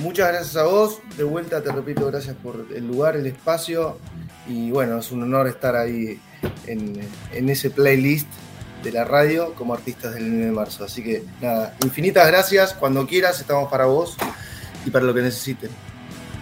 Muchas 0.01 0.27
gracias 0.27 0.57
a 0.57 0.65
vos. 0.65 0.99
De 1.15 1.23
vuelta 1.23 1.63
te 1.63 1.71
repito, 1.71 2.05
gracias 2.07 2.35
por 2.35 2.67
el 2.75 2.85
lugar, 2.85 3.15
el 3.15 3.25
espacio. 3.25 3.97
Y 4.45 4.69
bueno, 4.69 4.97
es 4.97 5.13
un 5.13 5.23
honor 5.23 5.47
estar 5.47 5.77
ahí 5.77 6.19
en, 6.67 6.99
en 7.31 7.49
ese 7.49 7.69
playlist 7.69 8.27
de 8.83 8.91
la 8.91 9.05
radio 9.05 9.53
como 9.53 9.73
artistas 9.73 10.13
del 10.13 10.29
9 10.29 10.45
de 10.47 10.51
marzo. 10.51 10.83
Así 10.83 11.01
que 11.01 11.23
nada, 11.41 11.73
infinitas 11.85 12.27
gracias. 12.27 12.73
Cuando 12.73 13.07
quieras, 13.07 13.39
estamos 13.39 13.71
para 13.71 13.85
vos 13.85 14.17
y 14.85 14.89
para 14.89 15.05
lo 15.05 15.13
que 15.13 15.21
necesiten. 15.21 15.69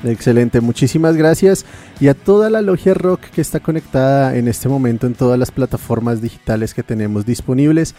Excelente, 0.04 0.62
muchísimas 0.62 1.16
gracias. 1.16 1.66
Y 2.00 2.08
a 2.08 2.14
toda 2.14 2.50
la 2.50 2.62
logia 2.62 2.94
rock 2.94 3.22
que 3.22 3.42
está 3.42 3.60
conectada 3.60 4.36
en 4.36 4.48
este 4.48 4.68
momento 4.68 5.06
en 5.06 5.14
todas 5.14 5.38
las 5.38 5.52
plataformas 5.52 6.22
digitales 6.22 6.74
que 6.74 6.84
tenemos 6.84 7.26
disponibles. 7.26 7.94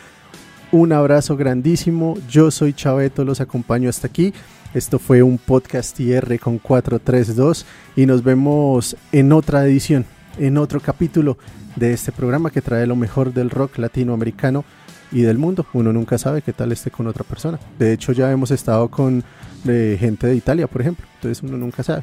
Un 0.72 0.92
abrazo 0.92 1.36
grandísimo. 1.36 2.16
Yo 2.28 2.50
soy 2.50 2.72
Chaveto, 2.72 3.24
los 3.24 3.40
acompaño 3.40 3.88
hasta 3.88 4.08
aquí. 4.08 4.32
Esto 4.74 4.98
fue 4.98 5.22
un 5.22 5.38
podcast 5.38 6.00
IR 6.00 6.40
con 6.40 6.58
432 6.58 7.66
y 7.94 8.06
nos 8.06 8.24
vemos 8.24 8.96
en 9.12 9.32
otra 9.32 9.64
edición, 9.64 10.06
en 10.38 10.56
otro 10.56 10.80
capítulo 10.80 11.36
de 11.76 11.92
este 11.92 12.10
programa 12.10 12.50
que 12.50 12.62
trae 12.62 12.86
lo 12.86 12.96
mejor 12.96 13.32
del 13.32 13.50
rock 13.50 13.78
latinoamericano 13.78 14.64
y 15.12 15.22
del 15.22 15.38
mundo. 15.38 15.66
Uno 15.72 15.92
nunca 15.92 16.18
sabe 16.18 16.42
qué 16.42 16.52
tal 16.52 16.72
esté 16.72 16.90
con 16.90 17.06
otra 17.06 17.24
persona. 17.24 17.58
De 17.78 17.92
hecho, 17.92 18.12
ya 18.12 18.30
hemos 18.30 18.50
estado 18.50 18.88
con 18.88 19.22
eh, 19.66 19.96
gente 19.98 20.26
de 20.26 20.34
Italia, 20.34 20.66
por 20.66 20.80
ejemplo. 20.80 21.06
Entonces 21.16 21.42
uno 21.42 21.56
nunca 21.56 21.82
sabe. 21.82 22.02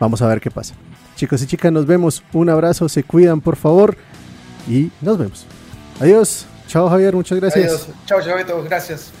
Vamos 0.00 0.22
a 0.22 0.26
ver 0.26 0.40
qué 0.40 0.50
pasa. 0.50 0.74
Chicos 1.14 1.42
y 1.42 1.46
chicas, 1.46 1.72
nos 1.72 1.86
vemos. 1.86 2.22
Un 2.32 2.50
abrazo, 2.50 2.88
se 2.88 3.02
cuidan, 3.04 3.40
por 3.40 3.56
favor. 3.56 3.96
Y 4.68 4.90
nos 5.00 5.18
vemos. 5.18 5.46
Adiós. 6.00 6.46
Chao, 6.68 6.88
Javier. 6.88 7.14
Muchas 7.14 7.38
gracias. 7.38 7.66
Adiós. 7.66 7.88
Chao, 8.06 8.20
Chaveto. 8.20 8.62
Gracias. 8.64 9.12